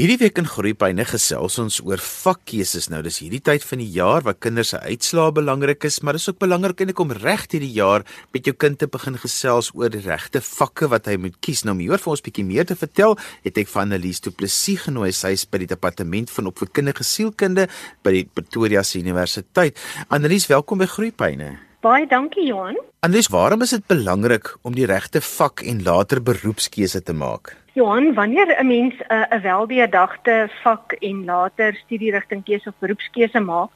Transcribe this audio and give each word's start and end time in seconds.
Hierdie 0.00 0.16
week 0.16 0.38
in 0.40 0.46
Groepyne 0.48 1.04
gesels 1.04 1.58
ons 1.60 1.74
oor 1.84 2.00
vakkeuses. 2.00 2.86
Nou 2.88 3.02
dis 3.04 3.18
hierdie 3.20 3.42
tyd 3.44 3.66
van 3.68 3.82
die 3.82 3.90
jaar 3.92 4.24
waar 4.24 4.38
kinders 4.40 4.70
se 4.72 4.80
uitslae 4.80 5.34
belangrik 5.36 5.84
is, 5.84 5.98
maar 6.00 6.16
dit 6.16 6.24
is 6.24 6.30
ook 6.32 6.38
belangrik 6.40 6.80
eintlik 6.80 7.02
om 7.04 7.12
reg 7.12 7.44
hierdie 7.52 7.68
jaar 7.74 8.06
met 8.32 8.48
jou 8.48 8.56
kind 8.56 8.80
te 8.80 8.88
begin 8.88 9.20
gesels 9.20 9.68
oor 9.76 9.92
die 9.92 10.00
regte 10.06 10.40
vakke 10.40 10.88
wat 10.88 11.12
hy 11.12 11.20
moet 11.20 11.36
kies. 11.44 11.66
Nou 11.68 11.76
meer 11.76 12.00
vir 12.00 12.16
ons 12.16 12.24
bietjie 12.24 12.48
meer 12.48 12.64
te 12.64 12.80
vertel, 12.80 13.20
het 13.44 13.60
ek 13.60 13.68
van 13.76 13.90
Annelies 13.90 14.24
Du 14.24 14.32
Plessis 14.32 14.88
genooi. 14.88 15.12
Sy 15.12 15.36
is 15.36 15.44
by 15.44 15.66
die 15.66 15.74
departement 15.76 16.32
van 16.32 16.48
opvoedkundige 16.48 17.04
sielkunde 17.04 17.68
by 18.00 18.22
die 18.22 18.24
Pretoria 18.24 18.80
Universiteit. 18.80 19.76
Annelies, 20.08 20.48
welkom 20.48 20.80
by 20.80 20.88
Groepyne. 20.88 21.58
Baie 21.80 22.04
dankie 22.04 22.42
Johan. 22.44 22.76
Annelies, 23.00 23.30
waarom 23.32 23.62
is 23.64 23.70
dit 23.72 23.84
belangrik 23.88 24.50
om 24.68 24.74
die 24.76 24.84
regte 24.84 25.22
vak 25.24 25.62
en 25.64 25.78
later 25.82 26.18
beroepskeuse 26.20 27.00
te 27.02 27.14
maak? 27.16 27.54
Johan, 27.72 28.12
wanneer 28.14 28.52
'n 28.52 28.66
mens 28.66 28.94
'n 29.00 29.12
uh, 29.12 29.24
'n 29.30 29.40
weldeurdagte 29.40 30.50
vak 30.62 30.92
en 31.00 31.24
later 31.24 31.74
studierigting 31.74 32.44
keuse 32.44 32.68
of 32.68 32.74
beroepskeuse 32.78 33.40
maak, 33.40 33.70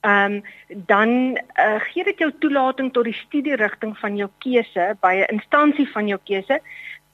ehm 0.00 0.32
um, 0.32 0.42
dan 0.68 1.08
uh, 1.56 1.80
gee 1.88 2.04
dit 2.04 2.18
jou 2.18 2.32
toelating 2.38 2.92
tot 2.92 3.04
die 3.04 3.16
studierigting 3.24 3.96
van 3.98 4.16
jou 4.16 4.28
keuse 4.38 4.96
by 5.00 5.14
'n 5.14 5.32
instansie 5.32 5.88
van 5.88 6.06
jou 6.06 6.20
keuse, 6.24 6.60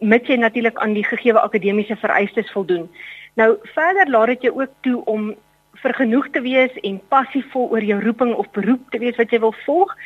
mits 0.01 0.29
jy 0.29 0.37
natuurlik 0.37 0.79
aan 0.79 0.95
die 0.95 1.05
gegeewe 1.05 1.41
akademiese 1.41 1.97
vereistes 1.97 2.51
voldoen. 2.51 2.91
Nou 3.35 3.59
verder 3.63 4.11
laat 4.11 4.27
dit 4.27 4.43
jou 4.43 4.61
ook 4.61 4.73
toe 4.81 5.05
om 5.05 5.35
vergenoeg 5.73 6.31
te 6.31 6.41
wees 6.41 6.73
en 6.83 7.01
passievol 7.09 7.71
oor 7.71 7.83
jou 7.83 8.03
roeping 8.03 8.35
of 8.35 8.51
beroep 8.51 8.91
te 8.91 8.99
wees 8.99 9.17
wat 9.17 9.31
jy 9.31 9.41
wil 9.41 9.55
volg 9.65 9.97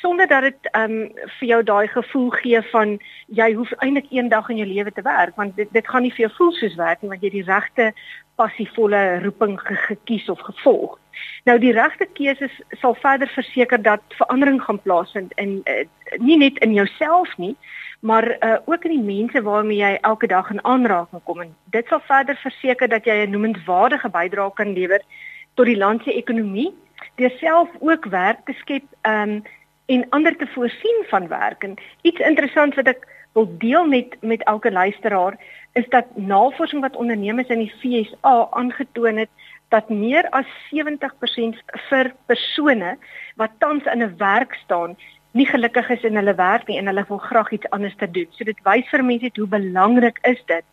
sonder 0.00 0.26
dat 0.26 0.42
dit 0.42 0.70
ehm 0.72 0.92
um, 0.92 1.10
vir 1.38 1.48
jou 1.48 1.62
daai 1.62 1.88
gevoel 1.88 2.30
gee 2.30 2.62
van 2.70 2.98
jy 3.26 3.52
hoef 3.54 3.72
eintlik 3.78 4.10
eendag 4.10 4.48
in 4.48 4.56
jou 4.56 4.68
lewe 4.68 4.92
te 4.92 5.02
werk 5.02 5.36
want 5.36 5.56
dit 5.56 5.68
dit 5.72 5.88
gaan 5.88 6.02
nie 6.02 6.12
vir 6.14 6.26
jou 6.26 6.32
voel 6.36 6.52
soos 6.52 6.74
werk 6.74 7.02
nie 7.02 7.10
want 7.10 7.22
jy 7.22 7.30
die 7.30 7.46
regte 7.50 7.92
passievolle 8.38 9.20
roeping 9.24 9.58
ge 9.60 9.74
gekies 9.74 10.28
of 10.28 10.40
gevolg. 10.40 10.98
Nou 11.44 11.58
die 11.58 11.72
regte 11.72 12.06
keuses 12.14 12.54
sal 12.80 12.94
verder 12.94 13.30
verseker 13.34 13.82
dat 13.82 14.02
verandering 14.20 14.62
gaan 14.62 14.82
plaasvind 14.82 15.32
in 15.42 15.60
uh, 15.64 15.84
nie 16.18 16.38
net 16.38 16.58
in 16.58 16.72
jouself 16.72 17.34
nie, 17.36 17.56
maar 18.00 18.28
uh, 18.38 18.56
ook 18.64 18.84
in 18.84 18.94
die 18.94 19.06
mense 19.14 19.42
waarmee 19.42 19.80
jy 19.80 19.98
elke 20.02 20.26
dag 20.26 20.50
in 20.50 20.64
aanraking 20.64 21.24
kom 21.24 21.40
en 21.42 21.54
dit 21.74 21.86
sal 21.90 22.02
verder 22.06 22.38
verseker 22.42 22.88
dat 22.88 23.04
jy 23.04 23.24
'n 23.26 23.34
noemenswaardige 23.34 24.08
bydrae 24.08 24.54
kan 24.54 24.72
lewer 24.72 25.02
tot 25.54 25.66
die 25.66 25.76
land 25.76 26.02
se 26.02 26.14
ekonomie 26.14 26.70
deur 27.16 27.34
self 27.40 27.68
ook 27.80 28.04
werk 28.04 28.44
te 28.46 28.54
skep 28.62 28.84
um, 29.02 29.42
en 29.88 30.06
ander 30.16 30.36
te 30.36 30.46
voorsien 30.46 31.04
van 31.08 31.28
werk. 31.28 31.62
En 31.64 31.74
iets 32.02 32.20
interessant 32.20 32.74
wat 32.76 32.90
ek 32.92 33.06
wil 33.32 33.48
deel 33.58 33.86
met 33.86 34.16
met 34.20 34.42
elke 34.44 34.72
luisteraar 34.72 35.36
is 35.72 35.88
dat 35.88 36.16
navorsing 36.16 36.82
wat 36.82 36.96
onderneem 36.96 37.38
is 37.38 37.52
in 37.54 37.64
die 37.64 37.72
FSA 37.80 38.48
aangetoon 38.50 39.16
het 39.16 39.30
dat 39.68 39.88
meer 39.88 40.28
as 40.30 40.48
70% 40.72 41.60
vir 41.88 42.12
persone 42.26 42.96
wat 43.36 43.56
tans 43.58 43.84
in 43.84 44.02
'n 44.02 44.16
werk 44.16 44.54
staan 44.64 44.96
nie 45.30 45.46
gelukkig 45.46 45.90
is 45.90 46.02
in 46.02 46.16
hulle 46.16 46.34
werk 46.34 46.66
nie 46.68 46.78
en 46.78 46.86
hulle 46.86 47.04
wil 47.08 47.18
graag 47.18 47.50
iets 47.52 47.70
anders 47.70 47.96
te 47.96 48.10
doen. 48.10 48.26
So 48.30 48.44
dit 48.44 48.60
wys 48.64 48.88
vir 48.90 49.04
mense 49.04 49.30
hoe 49.34 49.46
belangrik 49.46 50.18
is 50.22 50.42
dit 50.46 50.64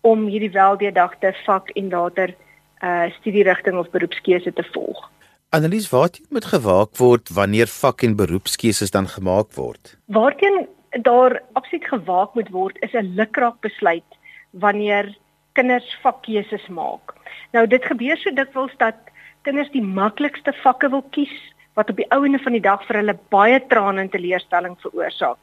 om 0.00 0.26
hierdie 0.26 0.54
weldeurdagte 0.54 1.34
vak 1.44 1.70
en 1.70 1.90
later 1.90 2.34
uh 2.82 3.10
studierigting 3.18 3.78
of 3.78 3.90
beroepskeuse 3.90 4.52
te 4.52 4.64
volg. 4.72 5.10
Annelies, 5.56 5.88
waarteen 5.88 6.26
moet 6.28 6.44
gewaak 6.44 6.98
word 7.00 7.30
wanneer 7.32 7.70
vak 7.72 8.02
en 8.04 8.16
beroepskeuses 8.16 8.90
dan 8.92 9.06
gemaak 9.08 9.54
word? 9.56 9.94
Waarteen 10.12 10.66
daar 11.06 11.38
absoluut 11.56 11.86
gewaak 11.88 12.34
moet 12.36 12.50
word 12.52 12.76
is 12.84 12.92
'n 12.92 13.14
lukraak 13.16 13.60
besluit 13.60 14.10
wanneer 14.50 15.16
kinders 15.52 15.96
vakkeuses 16.02 16.66
maak. 16.68 17.14
Nou 17.52 17.66
dit 17.66 17.84
gebeur 17.84 18.16
so 18.16 18.30
dikwels 18.30 18.76
dat 18.76 18.96
kinders 19.42 19.70
die 19.70 19.82
maklikste 19.82 20.52
vakke 20.52 20.90
wil 20.90 21.04
kies 21.10 21.36
wat 21.74 21.90
op 21.90 21.96
die 21.96 22.10
ouene 22.10 22.38
van 22.38 22.52
die 22.52 22.66
dag 22.68 22.84
vir 22.86 22.96
hulle 22.96 23.18
baie 23.28 23.66
trane 23.66 24.00
en 24.00 24.08
teleurstelling 24.08 24.76
veroorsaak. 24.80 25.38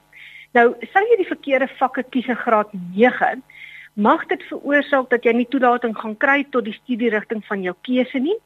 Nou, 0.53 0.75
sou 0.93 1.03
jy 1.09 1.17
die 1.17 1.33
verkeerde 1.33 1.67
vakke 1.79 2.03
kies 2.03 2.27
in 2.27 2.35
graad 2.35 2.69
9, 2.73 3.41
mag 3.93 4.25
dit 4.25 4.43
veroorsaak 4.43 5.09
dat 5.09 5.23
jy 5.23 5.33
nie 5.33 5.47
toelating 5.47 5.97
gaan 5.97 6.17
kry 6.17 6.45
tot 6.49 6.65
die 6.65 6.73
studierigting 6.73 7.45
van 7.45 7.61
jou 7.61 7.75
keuse 7.81 8.19
nie. 8.19 8.37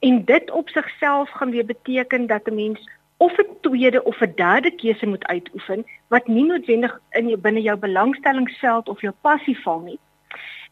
En 0.00 0.24
dit 0.24 0.50
op 0.50 0.68
sigself 0.68 1.30
gaan 1.30 1.50
weer 1.50 1.66
beteken 1.66 2.26
dat 2.26 2.48
'n 2.48 2.54
mens 2.54 2.80
of 3.16 3.32
'n 3.38 3.56
tweede 3.60 4.04
of 4.04 4.20
'n 4.20 4.32
derde 4.34 4.70
keuse 4.70 5.06
moet 5.06 5.26
uitoefen 5.26 5.84
wat 6.08 6.26
nie 6.26 6.44
noodwendig 6.44 7.00
in 7.10 7.28
jou 7.28 7.40
binne 7.40 7.62
jou 7.62 7.78
belangstellingsveld 7.78 8.88
of 8.88 9.00
jou 9.00 9.14
passie 9.20 9.58
val 9.58 9.80
nie. 9.80 9.98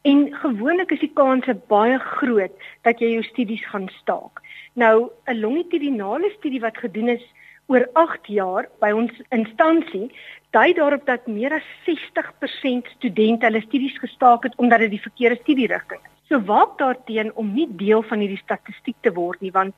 En 0.03 0.35
gewoonlik 0.35 0.91
is 0.91 1.01
die 1.01 1.13
kans 1.15 1.47
baie 1.69 1.99
groot 1.99 2.53
dat 2.83 2.99
jy 2.99 3.09
jou 3.09 3.23
studies 3.23 3.67
gaan 3.67 3.89
staak. 3.89 4.41
Nou, 4.73 5.11
'n 5.25 5.41
longitudinale 5.41 6.31
studie 6.39 6.61
wat 6.61 6.77
gedoen 6.77 7.09
is 7.09 7.25
oor 7.67 7.87
8 7.93 8.27
jaar 8.29 8.69
by 8.81 8.91
ons 8.93 9.13
instansie 9.35 10.09
dui 10.55 10.73
daarop 10.77 11.07
dat 11.07 11.27
meer 11.27 11.57
as 11.57 11.69
60% 11.87 12.91
studente 12.97 13.47
hulle 13.47 13.63
studies 13.65 13.97
gestaak 13.99 14.45
het 14.49 14.59
omdat 14.63 14.85
dit 14.85 14.95
die 14.97 15.05
verkeerde 15.07 15.41
studierigting 15.43 16.01
is. 16.05 16.13
So 16.29 16.41
waak 16.41 16.79
daarteen 16.79 17.33
om 17.35 17.55
nie 17.55 17.69
deel 17.69 18.03
van 18.03 18.23
hierdie 18.23 18.43
statistiek 18.43 18.97
te 19.01 19.13
word 19.13 19.41
nie 19.41 19.53
want 19.55 19.75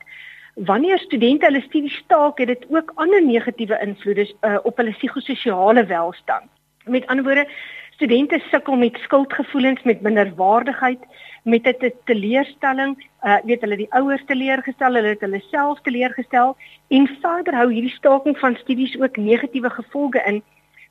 wanneer 0.69 0.99
studente 0.99 1.47
hulle 1.47 1.63
studies 1.65 1.97
staak 2.05 2.39
het 2.39 2.49
dit 2.49 2.67
ook 2.73 2.93
ander 2.97 3.23
negatiewe 3.25 3.79
invloede 3.85 4.27
uh, 4.27 4.59
op 4.63 4.77
hulle 4.77 4.95
psigososiale 4.97 5.85
welstand. 5.87 6.51
Met 6.85 7.07
ander 7.07 7.25
woorde, 7.25 7.49
studente 7.97 8.39
sukkel 8.51 8.77
met 8.77 8.99
skuldgevoelens, 9.01 9.83
met 9.83 10.03
minderwaardigheid, 10.05 11.01
met 11.43 11.67
'n 11.67 11.93
teleurstelling, 12.05 12.93
uh 13.25 13.39
weet 13.45 13.61
hulle 13.61 13.77
die 13.77 13.93
ouers 13.93 14.25
teleurgestel, 14.27 14.95
hulle 14.95 15.15
het 15.15 15.21
hulle 15.21 15.41
self 15.51 15.81
teleurgestel 15.81 16.57
en 16.89 17.09
verder 17.23 17.55
hou 17.55 17.73
hierdie 17.73 17.97
staking 17.97 18.39
van 18.39 18.57
studies 18.57 19.01
ook 19.01 19.17
negatiewe 19.17 19.71
gevolge 19.71 20.23
in 20.27 20.43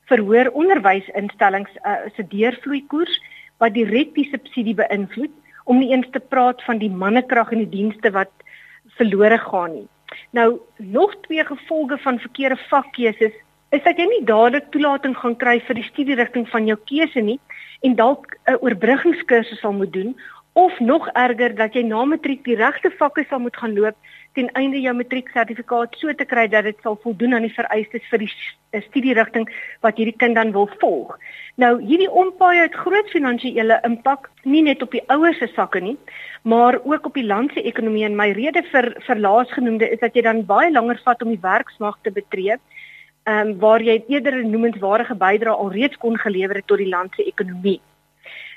vir 0.08 0.18
hoër 0.18 0.50
onderwysinstellings 0.50 1.70
uh, 1.84 1.94
se 2.16 2.26
deurvloeikoers 2.26 3.22
wat 3.58 3.74
direk 3.74 4.14
die 4.14 4.28
subsidie 4.30 4.74
beïnvloed 4.74 5.34
om 5.64 5.78
nie 5.78 5.92
eens 5.92 6.10
te 6.10 6.20
praat 6.20 6.62
van 6.62 6.78
die 6.78 6.90
mannekrag 6.90 7.50
in 7.52 7.58
die 7.58 7.74
dienste 7.78 8.10
wat 8.10 8.32
verlore 8.98 9.38
gaan 9.38 9.72
nie. 9.72 9.88
Nou 10.30 10.60
nog 10.76 11.14
twee 11.20 11.44
gevolge 11.44 11.98
van 11.98 12.18
verkeerde 12.18 12.56
vakkeuses 12.68 13.34
is 13.70 13.82
dat 13.82 13.98
jy 13.98 14.06
nie 14.06 14.24
dadelik 14.24 14.70
toelating 14.70 15.16
gaan 15.18 15.36
kry 15.36 15.58
vir 15.66 15.74
die 15.74 15.88
studierigting 15.90 16.48
van 16.48 16.66
jou 16.66 16.78
keuse 16.90 17.20
nie 17.20 17.40
en 17.82 17.96
dalk 17.96 18.36
'n 18.46 18.58
oorbruggingskursus 18.60 19.60
sal 19.60 19.72
moet 19.72 19.92
doen 19.92 20.16
of 20.56 20.78
nog 20.80 21.08
erger 21.12 21.54
dat 21.54 21.74
jy 21.74 21.82
na 21.82 22.04
matriek 22.04 22.44
die 22.44 22.56
regte 22.56 22.90
vakke 22.90 23.24
sal 23.28 23.38
moet 23.38 23.56
gaan 23.56 23.74
loop 23.74 23.96
ten 24.36 24.48
einde 24.52 24.80
jou 24.80 24.94
matrieksertifikaat 24.96 25.96
so 26.00 26.12
te 26.12 26.24
kry 26.28 26.46
dat 26.52 26.64
dit 26.68 26.78
sal 26.84 26.98
voldoen 27.02 27.36
aan 27.36 27.46
die 27.46 27.54
vereistes 27.56 28.04
vir 28.10 28.24
die 28.24 28.30
eh, 28.72 28.82
studierigting 28.86 29.44
wat 29.84 30.00
hierdie 30.00 30.16
kind 30.16 30.36
dan 30.36 30.52
wil 30.52 30.68
volg. 30.80 31.14
Nou 31.60 31.72
hierdie 31.80 32.10
ompaai 32.22 32.60
het 32.60 32.76
groot 32.76 33.08
finansiële 33.12 33.80
impak 33.88 34.30
nie 34.44 34.62
net 34.66 34.84
op 34.84 34.96
die 34.96 35.04
ouers 35.12 35.40
se 35.40 35.48
sakke 35.54 35.80
nie, 35.80 35.96
maar 36.44 36.80
ook 36.84 37.08
op 37.10 37.16
die 37.16 37.26
land 37.26 37.52
se 37.52 37.64
ekonomie 37.64 38.04
en 38.08 38.16
my 38.16 38.30
rede 38.36 38.64
vir 38.72 38.92
vir 39.08 39.22
laasgenoemde 39.28 39.88
is 39.92 40.00
dat 40.04 40.16
jy 40.16 40.24
dan 40.28 40.44
baie 40.48 40.72
langer 40.72 41.00
vat 41.04 41.24
om 41.24 41.32
die 41.32 41.42
werksmag 41.42 41.96
te 42.02 42.12
betree. 42.12 42.60
Ehm 43.26 43.48
um, 43.48 43.58
waar 43.58 43.82
jy 43.82 44.04
eerder 44.06 44.34
'n 44.38 44.50
noemenswaardige 44.50 45.14
bydrae 45.14 45.54
alreeds 45.54 45.96
kon 45.96 46.18
gelewer 46.18 46.56
het 46.56 46.66
tot 46.66 46.78
die 46.78 46.88
land 46.88 47.14
se 47.14 47.24
ekonomie. 47.24 47.80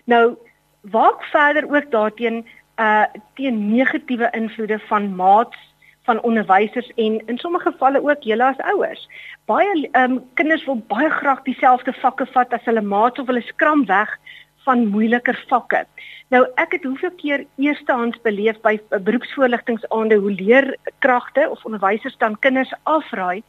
Nou 0.06 0.38
waak 0.81 1.24
verder 1.24 1.66
ook 1.75 1.91
daarteen 1.91 2.46
uh 2.78 3.06
teen 3.34 3.57
negatiewe 3.75 4.30
invloede 4.31 4.80
van 4.80 5.16
maats 5.16 5.57
van 6.03 6.22
onderwysers 6.22 6.91
en 6.96 7.22
in 7.25 7.38
sommige 7.38 7.72
gevalle 7.72 8.03
ook 8.03 8.24
julle 8.24 8.44
as 8.44 8.57
ouers. 8.57 9.09
Baie 9.46 9.90
ehm 9.91 10.12
um, 10.12 10.24
kinders 10.34 10.66
wil 10.66 10.84
baie 10.88 11.09
graag 11.09 11.41
dieselfde 11.41 11.94
vakke 11.94 12.25
vat 12.25 12.53
as 12.53 12.66
hulle 12.66 12.81
maats 12.81 13.19
of 13.19 13.28
hulle 13.28 13.41
skram 13.41 13.86
weg 13.86 14.18
van 14.66 14.88
moeiliker 14.88 15.46
vakke. 15.47 15.86
Nou 16.30 16.47
ek 16.56 16.72
het 16.72 16.84
hoeveel 16.84 17.16
keer 17.18 17.46
eerstehands 17.57 18.22
beleef 18.22 18.62
by 18.62 18.80
beroepsvoorligtingsaande 18.89 20.15
hoe 20.15 20.31
leerkragte 20.31 21.50
of 21.50 21.65
onderwysers 21.65 22.18
dan 22.18 22.39
kinders 22.39 22.74
afraai 22.83 23.44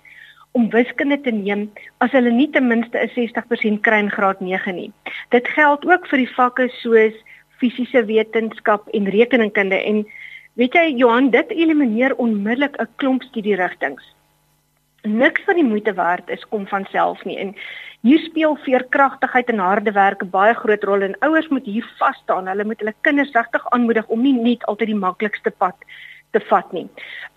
om 0.53 0.71
wiskunde 0.71 1.21
te 1.21 1.31
neem 1.31 1.71
as 1.99 2.11
hulle 2.11 2.31
nie 2.31 2.51
ten 2.51 2.69
minste 2.69 2.99
'n 2.99 3.09
60% 3.15 3.83
kry 3.83 3.99
in 3.99 4.11
graad 4.11 4.41
9 4.41 4.75
nie. 4.75 4.93
Dit 5.31 5.49
geld 5.49 5.87
ook 5.87 6.07
vir 6.07 6.19
die 6.19 6.35
vakke 6.35 6.69
soos 6.83 7.15
fisiese 7.59 8.05
wetenskap 8.05 8.89
en 8.89 9.05
rekeningkunde 9.05 9.85
en 9.85 10.07
Weet 10.59 10.75
jy 10.75 10.97
Johan, 10.99 11.31
dit 11.31 11.53
elimineer 11.55 12.13
onmiddellik 12.19 12.75
'n 12.77 12.89
klomp 12.97 13.23
studierigtinge. 13.23 14.03
Niks 15.03 15.43
van 15.47 15.55
die 15.55 15.65
moeite 15.65 15.95
werd 15.95 16.29
is 16.29 16.45
kom 16.49 16.67
van 16.67 16.85
self 16.91 17.25
nie 17.25 17.39
en 17.39 17.55
hier 18.03 18.19
speel 18.19 18.57
veerkragtigheid 18.57 19.49
en 19.49 19.59
harde 19.59 19.93
werk 19.93 20.23
'n 20.23 20.31
baie 20.31 20.55
groot 20.55 20.85
rol 20.85 21.03
en 21.03 21.19
ouers 21.19 21.49
moet 21.49 21.65
hier 21.65 21.87
vas 21.99 22.17
staan. 22.17 22.47
Hulle 22.47 22.65
moet 22.65 22.79
hulle 22.79 22.95
kinders 23.01 23.33
regtig 23.33 23.71
aanmoedig 23.71 24.07
om 24.07 24.23
nie 24.23 24.33
net 24.33 24.67
altyd 24.67 24.89
die 24.89 25.05
maklikste 25.07 25.51
pad 25.51 25.77
te 26.33 26.41
vat 26.41 26.73
nie. 26.73 26.89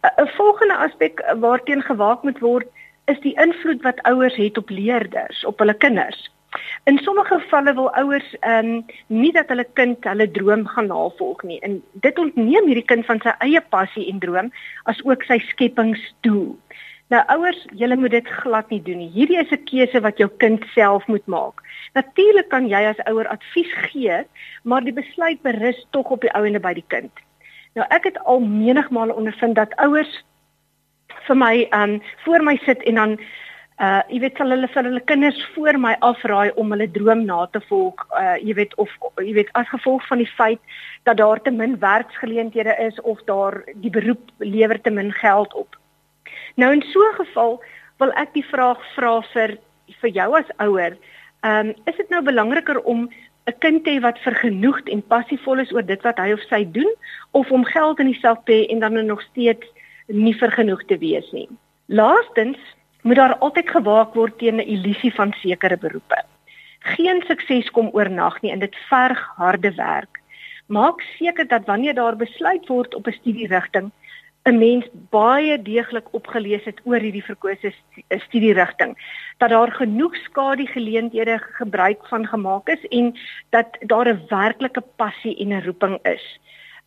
'n 0.02 0.28
Volgende 0.28 0.76
aspek 0.76 1.24
waarteen 1.40 1.82
gewaak 1.82 2.24
moet 2.24 2.40
word 2.40 2.68
is 3.06 3.20
die 3.20 3.36
invloed 3.42 3.82
wat 3.84 4.02
ouers 4.08 4.36
het 4.36 4.58
op 4.58 4.70
leerders, 4.70 5.46
op 5.46 5.60
hulle 5.60 5.74
kinders. 5.74 6.32
In 6.84 6.98
sommige 6.98 7.40
gevalle 7.40 7.74
wil 7.74 7.90
ouers 7.98 8.36
ehm 8.40 8.66
um, 8.66 8.86
nie 9.08 9.32
dat 9.34 9.50
hulle 9.50 9.66
kind 9.74 10.04
hulle 10.04 10.32
droom 10.32 10.68
gaan 10.68 10.88
navolg 10.88 11.44
nie. 11.44 11.60
En 11.60 11.82
dit 11.94 12.20
ontneem 12.20 12.68
hierdie 12.70 12.86
kind 12.86 13.06
van 13.06 13.22
sy 13.24 13.34
eie 13.40 13.62
passie 13.76 14.06
en 14.12 14.20
droom 14.20 14.52
as 14.84 15.02
ook 15.04 15.24
sy 15.24 15.40
skepingsdoel. 15.50 16.52
Nou 17.14 17.22
ouers, 17.36 17.66
julle 17.78 17.98
moet 18.00 18.14
dit 18.16 18.30
glad 18.42 18.70
nie 18.70 18.82
doen 18.82 19.02
nie. 19.04 19.10
Hierdie 19.14 19.40
is 19.42 19.52
'n 19.52 19.64
keuse 19.70 20.00
wat 20.02 20.18
jou 20.18 20.30
kind 20.38 20.64
self 20.74 21.08
moet 21.08 21.26
maak. 21.28 21.62
Natuurlik 21.94 22.50
kan 22.50 22.68
jy 22.68 22.86
as 22.90 23.04
ouer 23.06 23.28
advies 23.28 23.74
gee, 23.90 24.24
maar 24.64 24.82
die 24.82 24.94
besluit 24.94 25.42
berus 25.42 25.86
tog 25.92 26.10
op 26.10 26.22
die 26.22 26.34
ouende 26.34 26.60
by 26.60 26.74
die 26.74 26.88
kind. 26.88 27.12
Nou 27.76 27.86
ek 27.90 28.04
het 28.04 28.18
al 28.24 28.40
menigmale 28.40 29.16
ondervind 29.16 29.56
dat 29.56 29.76
ouers 29.76 30.24
vir 31.28 31.38
my 31.38 31.68
um 31.72 32.02
voor 32.26 32.44
my 32.44 32.58
sit 32.66 32.84
en 32.84 32.96
dan 32.96 33.18
uh 33.82 34.02
jy 34.10 34.20
weet 34.22 34.38
sal 34.38 34.54
hulle 34.54 34.68
vir 34.74 34.88
hulle 34.88 35.04
kinders 35.12 35.40
voor 35.56 35.80
my 35.86 35.94
afraai 36.10 36.52
om 36.62 36.72
hulle 36.76 36.88
droom 36.98 37.26
na 37.26 37.46
te 37.54 37.62
volg 37.70 38.04
uh 38.20 38.36
jy 38.38 38.54
weet 38.60 38.76
of 38.78 38.90
jy 39.18 39.34
weet 39.40 39.50
as 39.60 39.70
gevolg 39.70 40.06
van 40.08 40.22
die 40.22 40.34
feit 40.38 40.62
dat 41.10 41.18
daar 41.18 41.42
te 41.42 41.52
min 41.52 41.80
werksgeleenthede 41.80 42.76
is 42.86 43.02
of 43.02 43.24
daar 43.32 43.64
die 43.76 43.90
beroep 43.90 44.30
lewer 44.38 44.82
te 44.82 44.90
min 44.90 45.12
geld 45.12 45.54
op. 45.54 45.76
Nou 46.56 46.72
in 46.74 46.86
so 46.94 47.00
'n 47.00 47.26
geval 47.26 47.62
wil 47.98 48.12
ek 48.14 48.34
die 48.34 48.46
vraag 48.46 48.80
vra 48.96 49.22
vir 49.34 49.58
vir 50.02 50.10
jou 50.10 50.30
as 50.38 50.50
ouer, 50.60 50.98
um 51.44 51.74
is 51.86 51.98
dit 51.98 52.10
nou 52.10 52.22
belangriker 52.22 52.80
om 52.84 53.10
'n 53.48 53.58
kind 53.60 53.88
hê 53.88 54.00
wat 54.00 54.20
vergenoegd 54.20 54.90
en 54.90 55.08
passievol 55.08 55.60
is 55.60 55.74
oor 55.74 55.86
dit 55.86 56.02
wat 56.02 56.18
hy 56.18 56.32
of 56.34 56.44
sy 56.50 56.64
doen 56.72 56.94
of 57.32 57.52
om 57.52 57.66
geld 57.66 58.00
in 58.00 58.12
die 58.12 58.20
sak 58.22 58.46
te 58.46 58.54
hê 58.54 58.72
en 58.72 58.80
dan 58.80 59.06
nog 59.06 59.22
steeds 59.22 59.68
nie 60.08 60.36
vergenoegd 60.36 60.88
te 60.88 60.98
wees 60.98 61.32
nie. 61.32 61.50
Laastens 61.86 62.58
moet 63.02 63.16
daar 63.16 63.38
altyd 63.38 63.70
gewaak 63.70 64.14
word 64.14 64.38
teen 64.38 64.56
'n 64.56 64.68
illusie 64.68 65.14
van 65.14 65.34
sekere 65.42 65.78
beroepe. 65.78 66.24
Geen 66.80 67.24
sukses 67.28 67.72
kom 67.72 67.90
oornag 67.94 68.42
nie 68.42 68.52
en 68.52 68.60
dit 68.60 68.76
verg 68.90 69.20
harde 69.36 69.74
werk. 69.76 70.22
Maak 70.68 71.02
seker 71.18 71.48
dat 71.48 71.66
wanneer 71.66 71.94
daar 71.94 72.16
besluit 72.16 72.68
word 72.68 72.96
op 72.96 73.08
'n 73.08 73.12
studierigting, 73.12 73.92
'n 74.44 74.58
mens 74.58 74.88
baie 75.10 75.62
deeglik 75.62 76.08
opgelees 76.12 76.66
het 76.68 76.80
oor 76.84 77.00
hierdie 77.00 77.24
verkose 77.24 77.72
studierigting 78.26 78.98
dat 79.38 79.50
daar 79.50 79.72
genoeg 79.72 80.16
skadu 80.16 80.66
geleenthede 80.66 81.38
gebruik 81.60 82.08
van 82.08 82.28
gemaak 82.28 82.68
is 82.68 82.84
en 82.90 83.14
dat 83.50 83.78
daar 83.80 84.08
'n 84.08 84.26
werklike 84.28 84.84
passie 84.96 85.38
en 85.38 85.54
'n 85.54 85.64
roeping 85.66 86.00
is. 86.04 86.40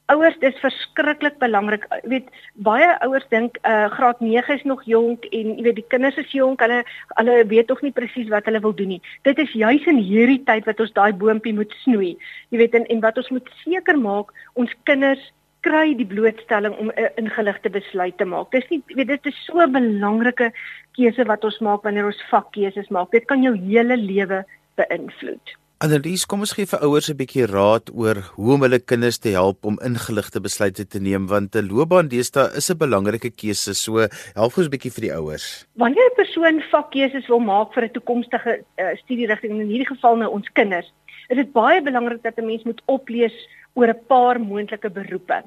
Ouers, 0.06 0.36
dis 0.38 0.58
verskriklik 0.62 1.40
belangrik. 1.42 1.86
Jy 2.04 2.10
weet, 2.12 2.26
baie 2.62 2.86
ouers 3.02 3.24
dink 3.32 3.56
uh 3.66 3.88
graad 3.90 4.20
9 4.22 4.54
is 4.54 4.62
nog 4.70 4.84
jonk 4.86 5.24
en 5.34 5.48
jy 5.56 5.64
weet 5.66 5.80
die 5.80 5.88
kinders 5.90 6.20
is 6.22 6.30
jonk, 6.30 6.62
hulle 6.62 6.84
hulle 7.18 7.34
weet 7.50 7.72
nog 7.72 7.82
nie 7.82 7.90
presies 7.96 8.30
wat 8.30 8.46
hulle 8.46 8.60
wil 8.62 8.76
doen 8.78 8.92
nie. 8.94 9.00
Dit 9.26 9.42
is 9.42 9.56
juis 9.58 9.88
in 9.90 9.98
hierdie 9.98 10.44
tyd 10.46 10.68
wat 10.70 10.84
ons 10.84 10.94
daai 10.94 11.10
boontjie 11.10 11.56
moet 11.58 11.74
snoei. 11.82 12.12
Jy 12.54 12.62
weet 12.62 12.78
en, 12.78 12.86
en 12.94 13.02
wat 13.02 13.18
ons 13.18 13.32
moet 13.34 13.50
seker 13.64 13.98
maak 13.98 14.30
ons 14.54 14.78
kinders 14.86 15.26
kry 15.66 15.90
die 15.98 16.06
blootstelling 16.06 16.78
om 16.78 16.94
'n 16.94 17.10
ingeligte 17.24 17.74
besluit 17.80 18.14
te 18.16 18.30
maak. 18.30 18.54
Dis 18.54 18.70
nie 18.70 18.82
weet 18.94 19.10
dit 19.10 19.26
is 19.26 19.44
so 19.50 19.58
'n 19.58 19.72
belangrike 19.74 20.52
keuse 20.94 21.26
wat 21.26 21.44
ons 21.44 21.58
maak 21.58 21.82
wanneer 21.82 22.06
ons 22.06 22.26
vakkeuses 22.30 22.94
maak. 22.94 23.10
Dit 23.10 23.26
kan 23.26 23.42
jou 23.42 23.56
hele 23.58 23.96
lewe 23.96 24.44
beïnvloed. 24.78 25.58
Annelies, 25.84 26.22
kom 26.24 26.40
ons 26.40 26.54
gee 26.56 26.64
vir 26.64 26.80
ouers 26.86 27.10
'n 27.12 27.18
bietjie 27.18 27.44
raad 27.44 27.90
oor 27.92 28.16
hoe 28.36 28.52
om 28.54 28.62
hulle 28.64 28.78
kinders 28.80 29.18
te 29.20 29.34
help 29.36 29.66
om 29.68 29.76
ingeligte 29.84 30.40
besluite 30.40 30.86
te 30.88 30.98
neem 30.98 31.26
want 31.28 31.54
'n 31.54 31.68
loopbaan 31.68 32.08
deesdae 32.08 32.56
is 32.56 32.70
'n 32.70 32.78
belangrike 32.78 33.28
keuse. 33.28 33.74
So 33.74 34.08
help 34.32 34.56
ons 34.56 34.68
'n 34.68 34.72
bietjie 34.72 34.90
vir 34.90 35.02
die 35.02 35.12
ouers. 35.12 35.66
Wanneer 35.76 36.08
'n 36.08 36.16
persoon 36.16 36.62
vakkeuses 36.72 37.28
wil 37.28 37.40
maak 37.40 37.74
vir 37.74 37.84
'n 37.84 37.92
toekomstige 37.92 38.64
uh, 38.78 38.96
studierigting 39.04 39.60
in 39.60 39.68
hierdie 39.68 39.92
geval 39.92 40.16
nou 40.16 40.30
ons 40.32 40.48
kinders, 40.54 40.90
is 41.28 41.36
dit 41.36 41.52
baie 41.52 41.82
belangrik 41.82 42.22
dat 42.22 42.38
'n 42.38 42.46
mens 42.46 42.64
moet 42.64 42.80
oplees 42.86 43.36
oor 43.74 43.88
'n 43.88 44.00
paar 44.08 44.40
moontlike 44.40 44.90
beroepe. 44.90 45.44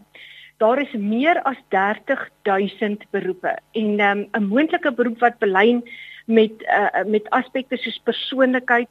Daar 0.60 0.80
is 0.80 0.94
meer 0.94 1.42
as 1.42 1.58
30000 1.70 3.04
beroepe 3.10 3.58
en 3.74 4.00
um, 4.00 4.28
'n 4.31 4.44
moontlike 4.44 4.94
beroep 4.94 5.20
wat 5.20 5.40
belyn 5.40 5.81
met 6.28 6.52
uh, 6.70 7.04
met 7.06 7.30
aspekte 7.30 7.78
soos 7.78 8.00
persoonlikheid, 8.04 8.90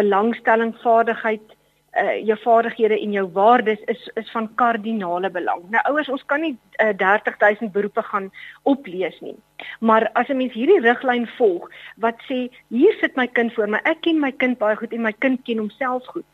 belangstelling, 0.00 0.74
vaardigheid, 0.82 1.56
uh, 1.98 2.16
jou 2.26 2.36
vaardighede 2.44 2.98
en 3.00 3.12
jou 3.12 3.26
waardes 3.34 3.80
is 3.92 4.08
is 4.14 4.30
van 4.30 4.48
kardinale 4.54 5.30
belang. 5.30 5.62
Nou 5.70 5.82
ouers, 5.90 6.08
ons 6.08 6.24
kan 6.26 6.42
nie 6.44 6.54
uh, 6.82 6.92
30000 6.96 7.72
beroepe 7.72 8.02
gaan 8.02 8.30
oplees 8.62 9.18
nie. 9.20 9.36
Maar 9.80 10.10
as 10.12 10.28
'n 10.28 10.36
mens 10.36 10.52
hierdie 10.52 10.80
riglyn 10.80 11.26
volg 11.38 11.70
wat 11.96 12.16
sê 12.28 12.48
hier 12.68 12.94
sit 13.00 13.16
my 13.16 13.26
kind 13.26 13.54
voor 13.54 13.68
my, 13.68 13.80
ek 13.84 14.00
ken 14.00 14.20
my 14.20 14.32
kind 14.32 14.58
baie 14.58 14.76
goed 14.76 14.92
en 14.92 15.02
my 15.02 15.12
kind 15.12 15.44
ken 15.44 15.58
homself 15.58 16.06
goed. 16.06 16.26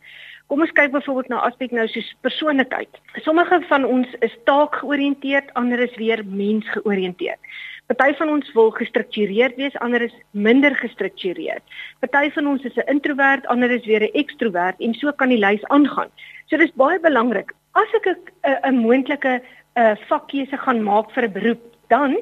Kom 0.47 0.61
ons 0.61 0.73
kyk 0.73 0.93
byvoorbeeld 0.95 1.29
na 1.29 1.41
aspek 1.43 1.73
nou 1.75 1.89
soos 1.91 2.15
persoonlikheid. 2.23 3.01
Sommige 3.25 3.61
van 3.69 3.85
ons 3.85 4.07
is 4.21 4.37
taakgeoriënteerd, 4.45 5.51
ander 5.55 5.79
is 5.79 5.97
weer 5.97 6.23
mensgeoriënteerd. 6.25 7.41
Party 7.87 8.17
van 8.19 8.29
ons 8.29 8.53
wil 8.53 8.71
gestruktureerd 8.75 9.56
wees, 9.56 9.77
ander 9.79 10.03
is 10.03 10.15
minder 10.31 10.75
gestruktureerd. 10.75 11.62
Party 12.03 12.31
van 12.35 12.47
ons 12.47 12.65
is 12.65 12.77
'n 12.77 12.91
introwert, 12.91 13.47
ander 13.47 13.71
is 13.71 13.87
weer 13.87 14.03
'n 14.03 14.19
ekstrowert 14.19 14.81
en 14.81 14.94
so 14.94 15.12
kan 15.12 15.29
die 15.29 15.38
lys 15.38 15.65
aangaan. 15.65 16.11
So 16.47 16.56
dis 16.56 16.75
baie 16.75 16.99
belangrik. 17.00 17.53
As 17.73 17.94
ek 17.94 18.06
'n 18.06 18.19
'n 18.71 18.79
moontlike 18.79 19.43
'n 19.77 19.97
vakkeuse 20.09 20.56
gaan 20.56 20.83
maak 20.83 21.11
vir 21.11 21.25
'n 21.25 21.33
beroep, 21.33 21.62
dan 21.88 22.17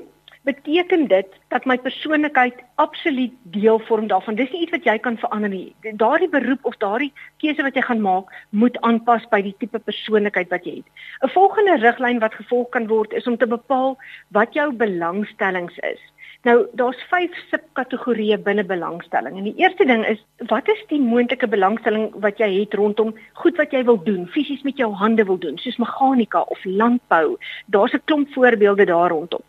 beteken 0.44 1.06
dit 1.08 1.26
dat 1.48 1.64
my 1.64 1.76
persoonlikheid 1.80 2.54
absoluut 2.74 3.32
deel 3.42 3.78
vorm 3.88 4.06
daarvan. 4.06 4.36
Dis 4.36 4.50
nie 4.52 4.64
iets 4.64 4.74
wat 4.76 4.84
jy 4.84 4.96
kan 4.98 5.16
verander 5.18 5.48
nie. 5.48 5.74
Daardie 5.96 6.28
beroep 6.28 6.64
of 6.68 6.76
daardie 6.84 7.12
keuse 7.42 7.64
wat 7.64 7.76
jy 7.78 7.84
gaan 7.86 8.02
maak, 8.04 8.32
moet 8.50 8.76
aanpas 8.84 9.24
by 9.32 9.40
die 9.44 9.54
tipe 9.58 9.80
persoonlikheid 9.80 10.52
wat 10.52 10.66
jy 10.68 10.80
het. 10.80 10.88
'n 11.24 11.32
Volgende 11.36 11.76
riglyn 11.80 12.20
wat 12.20 12.34
gevolg 12.34 12.68
kan 12.76 12.86
word 12.86 13.12
is 13.12 13.26
om 13.26 13.36
te 13.36 13.46
bepaal 13.46 13.96
wat 14.28 14.52
jou 14.54 14.72
belangstellings 14.72 15.78
is. 15.78 16.02
Nou, 16.44 16.66
daar's 16.72 17.00
5 17.08 17.30
subkategorieë 17.50 18.36
binne 18.38 18.64
belangstelling. 18.64 19.36
En 19.38 19.44
die 19.44 19.56
eerste 19.56 19.84
ding 19.84 20.04
is, 20.06 20.20
wat 20.36 20.68
is 20.68 20.84
die 20.88 21.00
moontlike 21.00 21.48
belangstelling 21.48 22.12
wat 22.20 22.38
jy 22.38 22.60
het 22.60 22.74
rondom 22.74 23.14
goed 23.32 23.56
wat 23.56 23.72
jy 23.72 23.84
wil 23.84 24.02
doen, 24.02 24.26
fisies 24.26 24.62
met 24.62 24.76
jou 24.76 24.92
hande 24.92 25.24
wil 25.24 25.38
doen, 25.38 25.56
soos 25.58 25.76
meganika 25.76 26.40
of 26.40 26.64
landbou? 26.64 27.36
Daar's 27.66 27.94
'n 27.94 28.04
klomp 28.04 28.28
voorbeelde 28.32 28.84
daar 28.84 29.10
rondom 29.10 29.40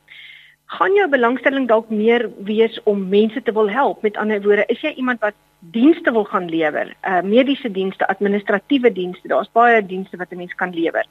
gaan 0.78 0.94
jou 0.98 1.08
belangstelling 1.10 1.68
dalk 1.68 1.90
meer 1.90 2.30
wees 2.48 2.78
om 2.84 3.08
mense 3.10 3.42
te 3.42 3.54
wil 3.56 3.70
help. 3.70 4.02
Met 4.02 4.18
ander 4.18 4.42
woorde, 4.42 4.66
is 4.68 4.82
jy 4.82 4.94
iemand 5.00 5.22
wat 5.24 5.36
dienste 5.60 6.12
wil 6.12 6.26
gaan 6.30 6.50
lewer, 6.50 6.94
uh 7.08 7.22
mediese 7.22 7.72
dienste, 7.72 8.08
administratiewe 8.08 8.92
dienste. 8.92 9.28
Daar's 9.28 9.52
baie 9.52 9.86
dienste 9.86 10.18
wat 10.18 10.32
'n 10.32 10.38
mens 10.38 10.56
kan 10.56 10.74
lewer. 10.74 11.06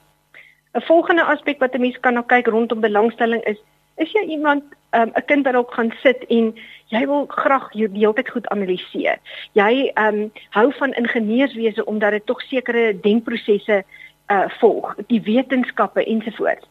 'n 0.75 0.81
Volgende 0.81 1.25
aspek 1.25 1.59
wat 1.59 1.75
'n 1.75 1.81
mens 1.81 2.01
kan 2.01 2.15
nou 2.15 2.27
kyk 2.27 2.47
rondom 2.47 2.81
belangstelling 2.81 3.43
is, 3.43 3.59
is 3.97 4.13
jy 4.13 4.23
iemand 4.37 4.63
um, 4.93 5.11
'n 5.15 5.25
kind 5.27 5.45
wat 5.45 5.55
ook 5.55 5.75
gaan 5.75 5.93
sit 6.03 6.25
en 6.29 6.55
jy 6.87 7.07
wil 7.07 7.27
graag 7.27 7.73
jou 7.73 7.89
die 7.89 8.01
hele 8.01 8.15
tyd 8.15 8.31
goed 8.31 8.49
analiseer. 8.49 9.19
Jy 9.53 9.91
ehm 9.95 10.15
um, 10.15 10.33
hou 10.51 10.73
van 10.73 10.93
ingenieurswese 10.93 11.85
omdat 11.85 12.11
dit 12.11 12.27
tog 12.27 12.41
sekere 12.43 13.01
denkprosesse 13.01 13.85
uh 14.29 14.49
volg, 14.61 14.95
die 15.07 15.23
wetenskappe 15.23 16.05
ensovoorts 16.05 16.67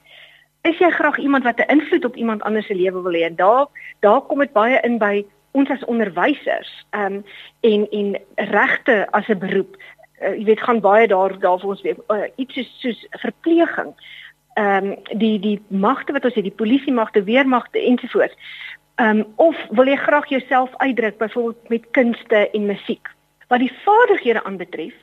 is 0.63 0.77
jy 0.79 0.89
graag 0.89 1.17
iemand 1.17 1.43
wat 1.43 1.59
'n 1.59 1.71
invloed 1.75 2.05
op 2.05 2.15
iemand 2.15 2.41
anders 2.43 2.65
se 2.65 2.75
lewe 2.75 3.01
wil 3.01 3.13
hê? 3.13 3.23
En 3.23 3.35
daar 3.35 3.67
daar 3.99 4.21
kom 4.21 4.39
dit 4.39 4.51
baie 4.51 4.79
in 4.81 4.97
by 4.97 5.25
ons 5.51 5.69
as 5.69 5.85
onderwysers 5.85 6.85
ehm 6.89 7.13
um, 7.13 7.25
en 7.59 7.89
en 7.89 8.21
regte 8.35 9.07
as 9.11 9.27
'n 9.27 9.37
beroep. 9.37 9.77
Uh, 10.21 10.37
jy 10.37 10.43
weet 10.43 10.61
gaan 10.61 10.79
baie 10.79 11.07
daar 11.07 11.39
daar 11.39 11.59
vir 11.59 11.69
ons 11.69 11.81
weer 11.81 11.97
uh, 12.07 12.27
iets 12.35 12.53
soos, 12.53 12.79
soos 12.79 13.07
verpleging 13.09 13.93
ehm 14.53 14.85
um, 14.85 14.95
die 15.17 15.39
die 15.39 15.61
magte 15.67 16.13
wat 16.13 16.25
ons 16.25 16.35
het 16.35 16.43
die 16.43 16.59
polisie 16.61 16.93
magte 16.93 17.23
weermagte 17.23 17.79
ensovoorts. 17.79 18.35
Ehm 18.95 19.19
um, 19.19 19.25
of 19.35 19.57
wil 19.69 19.87
jy 19.87 19.95
graag 19.95 20.27
jouself 20.29 20.69
uitdruk 20.77 21.17
byvoorbeeld 21.17 21.69
met 21.69 21.91
kunste 21.91 22.49
en 22.49 22.65
musiek? 22.65 23.07
Wat 23.47 23.59
die 23.59 23.73
vaardighede 23.83 24.43
aanbetref 24.43 24.93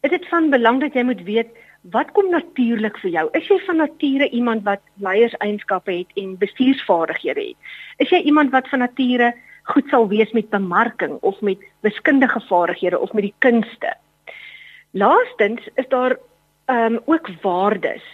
is 0.00 0.10
dit 0.10 0.28
van 0.28 0.50
belang 0.50 0.80
dat 0.80 0.92
jy 0.92 1.02
moet 1.02 1.22
weet 1.22 1.48
Wat 1.90 2.12
kom 2.16 2.30
natuurlik 2.32 2.96
vir 3.02 3.10
jou? 3.12 3.22
Is 3.36 3.48
jy 3.50 3.58
van 3.66 3.76
nature 3.76 4.28
iemand 4.32 4.62
wat 4.64 4.80
leierseienskappe 5.04 5.92
het 5.92 6.14
en 6.16 6.38
bestuursvaardighede 6.40 7.42
het? 7.50 7.74
Is 8.00 8.08
jy 8.08 8.22
iemand 8.24 8.54
wat 8.56 8.68
van 8.72 8.80
nature 8.80 9.34
goed 9.68 9.88
sal 9.92 10.08
wees 10.08 10.32
met 10.32 10.48
bemarking 10.48 11.18
of 11.20 11.40
met 11.40 11.60
wiskundige 11.84 12.40
vaardighede 12.48 12.98
of 12.98 13.12
met 13.12 13.28
die 13.28 13.34
kunste? 13.38 13.92
Laastens 14.96 15.68
is 15.74 15.88
daar 15.88 16.16
ehm 16.64 16.94
um, 16.94 17.00
ook 17.04 17.28
waardes. 17.42 18.04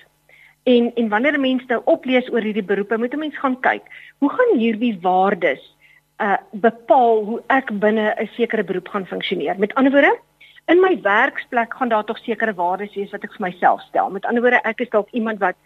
En 0.62 0.90
en 0.94 1.08
wanneer 1.08 1.38
'n 1.38 1.40
mens 1.40 1.66
nou 1.66 1.80
oplees 1.84 2.30
oor 2.32 2.42
hierdie 2.42 2.66
beroepe, 2.66 2.98
moet 2.98 3.14
'n 3.14 3.18
mens 3.18 3.38
gaan 3.38 3.60
kyk, 3.60 3.82
hoe 4.18 4.30
gaan 4.30 4.58
hierdie 4.58 4.98
waardes 5.00 5.76
uh 6.18 6.36
bepaal 6.50 7.24
hoe 7.24 7.42
ek 7.46 7.78
binne 7.78 8.14
'n 8.18 8.30
sekere 8.34 8.64
beroep 8.64 8.88
gaan 8.88 9.06
funksioneer? 9.06 9.58
Met 9.58 9.74
ander 9.74 9.92
woorde, 9.92 10.18
in 10.67 10.81
my 10.81 11.00
werksplek 11.02 11.75
gaan 11.75 11.88
daar 11.88 12.05
tog 12.05 12.19
sekere 12.19 12.55
waardes 12.55 12.95
wees 12.95 13.11
wat 13.11 13.25
ek 13.25 13.33
vir 13.37 13.47
myself 13.49 13.81
stel. 13.88 14.11
Met 14.11 14.25
ander 14.25 14.43
woorde, 14.43 14.62
ek 14.64 14.81
is 14.81 14.90
dalk 14.90 15.11
iemand 15.11 15.38
wat 15.38 15.57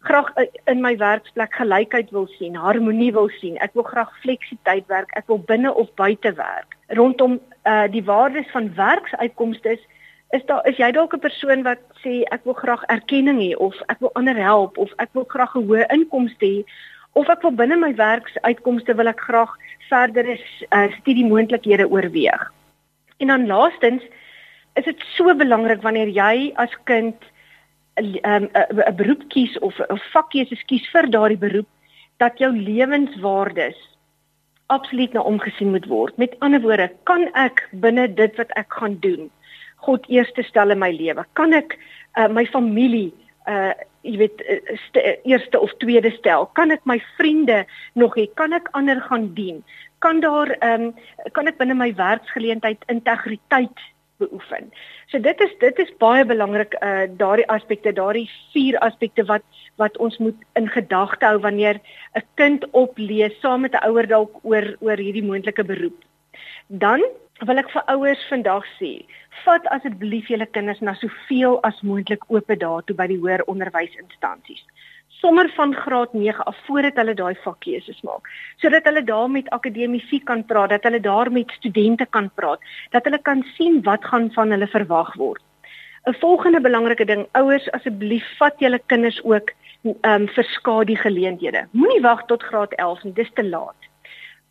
graag 0.00 0.30
uh, 0.36 0.46
in 0.66 0.80
my 0.80 0.96
werksplek 0.96 1.54
gelykheid 1.54 2.10
wil 2.10 2.26
sien, 2.38 2.56
harmonie 2.56 3.12
wil 3.12 3.28
sien. 3.40 3.58
Ek 3.58 3.74
wil 3.74 3.86
graag 3.86 4.10
fleksiteit 4.22 4.86
werk. 4.86 5.12
Ek 5.18 5.26
wil 5.26 5.38
binne 5.38 5.74
of 5.74 5.90
buite 5.94 6.32
werk. 6.38 6.76
Rondom 6.96 7.40
uh 7.68 7.86
die 7.90 8.04
waardes 8.04 8.50
van 8.52 8.74
werksuitkomste 8.74 9.76
is 9.76 9.86
is 10.30 10.44
daar 10.44 10.66
is 10.68 10.76
jy 10.76 10.90
dalk 10.92 11.14
'n 11.14 11.24
persoon 11.24 11.62
wat 11.62 11.80
sê 12.04 12.22
ek 12.30 12.44
wil 12.44 12.54
graag 12.54 12.82
erkenning 12.88 13.40
hê 13.40 13.56
of 13.56 13.74
ek 13.88 14.00
wil 14.00 14.10
ander 14.14 14.36
help 14.36 14.78
of 14.78 14.92
ek 14.98 15.08
wil 15.12 15.24
graag 15.24 15.54
'n 15.56 15.66
hoë 15.68 15.86
inkomste 15.92 16.46
hê 16.46 16.64
of 17.12 17.28
ek 17.28 17.42
wil 17.42 17.50
binne 17.50 17.76
my 17.76 17.94
werksuitkomste 17.94 18.94
wil 18.94 19.08
ek 19.08 19.20
graag 19.20 19.52
verdere 19.88 20.36
uh, 20.70 20.88
studiemoontlikhede 21.00 21.88
oorweeg. 21.88 22.52
En 23.18 23.26
dan 23.26 23.46
laastens 23.46 24.02
is 24.78 24.86
dit 24.86 25.02
so 25.16 25.34
belangrik 25.34 25.82
wanneer 25.82 26.10
jy 26.14 26.52
as 26.56 26.72
kind 26.90 27.16
'n 27.98 28.18
um, 28.24 28.48
'n 28.54 28.96
beroep 28.96 29.28
kies 29.34 29.58
of 29.58 29.74
'n 29.80 30.00
vakkeuse 30.12 30.64
kies 30.66 30.86
vir 30.92 31.10
daardie 31.10 31.42
beroep 31.46 31.68
dat 32.18 32.38
jou 32.38 32.52
lewenswaardes 32.52 33.78
absoluut 34.68 35.12
na 35.12 35.20
omgesien 35.20 35.70
moet 35.70 35.86
word. 35.86 36.16
Met 36.16 36.36
ander 36.44 36.60
woorde, 36.60 36.90
kan 37.04 37.28
ek 37.34 37.68
binne 37.72 38.06
dit 38.14 38.36
wat 38.36 38.50
ek 38.60 38.72
gaan 38.80 38.98
doen 39.00 39.30
God 39.86 40.06
eerste 40.08 40.42
stel 40.42 40.70
in 40.70 40.78
my 40.82 40.90
lewe? 40.92 41.24
Kan 41.32 41.52
ek 41.52 41.78
uh, 42.18 42.28
my 42.28 42.46
familie 42.46 43.12
uh 43.48 43.72
jy 44.06 44.16
weet 44.20 44.42
uh, 44.46 45.14
eerste 45.26 45.60
of 45.60 45.72
tweede 45.82 46.10
stel? 46.10 46.46
Kan 46.54 46.70
ek 46.70 46.84
my 46.84 47.00
vriende 47.16 47.64
nog 47.94 48.14
hê? 48.16 48.28
Kan 48.34 48.52
ek 48.52 48.68
ander 48.78 49.00
gaan 49.00 49.32
dien? 49.34 49.64
Kan 50.04 50.20
daar 50.20 50.52
ehm 50.60 50.90
um, 50.90 50.94
kan 51.32 51.48
ek 51.48 51.58
binne 51.58 51.74
my 51.74 51.90
werksgeleentheid 51.94 52.84
integriteit 52.88 53.86
beoefen? 54.18 54.72
So 55.10 55.18
dit 55.18 55.40
is 55.40 55.54
dit 55.60 55.78
is 55.78 55.94
baie 56.02 56.24
belangrik 56.24 56.74
uh 56.82 57.06
daardie 57.20 57.48
aspekte, 57.48 57.92
daardie 57.92 58.28
vier 58.52 58.78
aspekte 58.86 59.24
wat 59.30 59.42
wat 59.76 59.96
ons 59.98 60.18
moet 60.18 60.36
in 60.60 60.68
gedagte 60.68 61.26
hou 61.26 61.38
wanneer 61.46 61.80
'n 62.14 62.26
kind 62.34 62.66
oplees 62.70 63.40
saam 63.40 63.60
met 63.60 63.74
'n 63.74 63.88
ouer 63.88 64.06
dalk 64.06 64.38
oor 64.42 64.76
oor 64.80 64.96
hierdie 64.96 65.24
moontlike 65.30 65.64
beroep. 65.64 66.04
Dan 66.68 67.02
wil 67.46 67.58
ek 67.58 67.70
vir 67.70 67.84
ouers 67.86 68.22
vandag 68.28 68.64
sê, 68.78 69.06
vat 69.44 69.66
asseblief 69.74 70.28
julle 70.28 70.46
kinders 70.46 70.80
na 70.80 70.94
soveel 70.98 71.58
as 71.68 71.82
moontlik 71.86 72.24
oop 72.28 72.46
dae 72.46 72.82
toe 72.86 72.96
by 72.98 73.06
die 73.06 73.18
hoër 73.22 73.44
onderwysinstansies. 73.46 74.64
Sommer 75.20 75.50
van 75.56 75.74
graad 75.74 76.12
9 76.12 76.44
af 76.44 76.56
voordat 76.66 76.94
hulle 77.00 77.14
daai 77.14 77.34
vakkeuses 77.42 78.00
maak, 78.06 78.28
sodat 78.62 78.84
hulle 78.86 79.02
daar 79.04 79.30
met 79.30 79.50
akademici 79.50 80.20
kan 80.24 80.44
praat, 80.46 80.70
dat 80.70 80.82
hulle 80.86 81.00
daar 81.00 81.32
met 81.32 81.50
studente 81.50 82.06
kan 82.06 82.30
praat, 82.34 82.60
dat 82.90 83.04
hulle 83.04 83.18
kan 83.22 83.42
sien 83.56 83.82
wat 83.82 84.04
gaan 84.04 84.30
van 84.32 84.50
hulle 84.54 84.66
verwag 84.66 85.14
word. 85.14 85.42
'n 86.06 86.14
Volgende 86.20 86.60
belangrike 86.60 87.04
ding, 87.04 87.26
ouers 87.32 87.70
asseblief 87.70 88.26
vat 88.38 88.54
julle 88.58 88.80
kinders 88.86 89.20
ook 89.24 89.50
ehm 89.82 90.22
um, 90.22 90.28
vir 90.28 90.44
skadu 90.44 90.96
geleenthede. 90.96 91.66
Moenie 91.70 92.00
wag 92.00 92.24
tot 92.26 92.42
graad 92.42 92.72
11 92.72 93.02
nie, 93.02 93.12
dis 93.12 93.30
te 93.34 93.44
laat. 93.44 93.80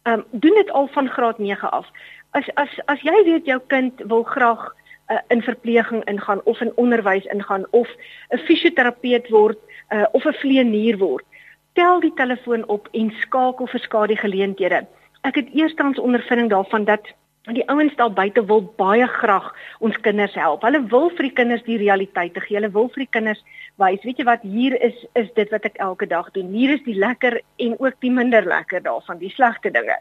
Ehm 0.04 0.20
um, 0.20 0.26
doen 0.32 0.56
dit 0.56 0.70
al 0.72 0.88
van 0.88 1.10
graad 1.10 1.38
9 1.40 1.72
af 1.72 1.88
as 2.32 2.50
as 2.56 2.70
as 2.86 3.02
jy 3.02 3.24
weet 3.26 3.46
jou 3.46 3.60
kind 3.68 4.02
wil 4.12 4.24
graag 4.24 4.68
uh, 5.12 5.20
in 5.34 5.42
verpleging 5.42 6.04
ingaan 6.12 6.42
of 6.44 6.62
in 6.62 6.72
onderwys 6.76 7.26
ingaan 7.26 7.66
of 7.72 7.88
'n 8.30 8.38
fisioterapeut 8.38 9.30
word 9.30 9.58
uh, 9.90 10.06
of 10.12 10.26
'n 10.26 10.34
vleenier 10.34 10.98
word, 10.98 11.26
tel 11.74 12.00
die 12.00 12.14
telefoon 12.14 12.66
op 12.68 12.88
en 12.92 13.12
skakel 13.22 13.68
vir 13.68 13.80
skadu 13.80 14.16
geleenthede. 14.16 14.88
Ek 15.22 15.36
het 15.36 15.50
eerstens 15.54 16.00
ondervinding 16.00 16.50
daarvan 16.50 16.86
dat 16.86 17.08
die 17.56 17.70
ouens 17.70 17.96
daar 17.96 18.12
buite 18.12 18.46
wil 18.46 18.62
baie 18.76 19.08
graag 19.08 19.56
ons 19.80 19.98
kinders 20.04 20.34
help. 20.36 20.62
Hulle 20.62 20.82
wil 20.92 21.10
vir 21.10 21.30
die 21.30 21.34
kinders 21.34 21.64
die 21.64 21.78
realiteit 21.78 22.34
te 22.34 22.44
gee. 22.44 22.58
Hulle 22.60 22.72
wil 22.72 22.90
vir 22.96 23.06
die 23.06 23.12
kinders 23.12 23.44
wys, 23.80 24.04
weet 24.04 24.18
jy 24.20 24.26
wat, 24.28 24.42
hier 24.42 24.76
is 24.84 25.06
is 25.16 25.30
dit 25.36 25.52
wat 25.54 25.66
ek 25.70 25.78
elke 25.84 26.08
dag 26.08 26.32
doen. 26.36 26.52
Hier 26.52 26.74
is 26.76 26.84
die 26.84 26.98
lekker 26.98 27.40
en 27.58 27.78
ook 27.80 28.00
die 28.04 28.12
minder 28.12 28.46
lekker 28.46 28.84
daarvan, 28.84 29.20
die 29.20 29.32
slegte 29.32 29.72
dinge. 29.72 29.96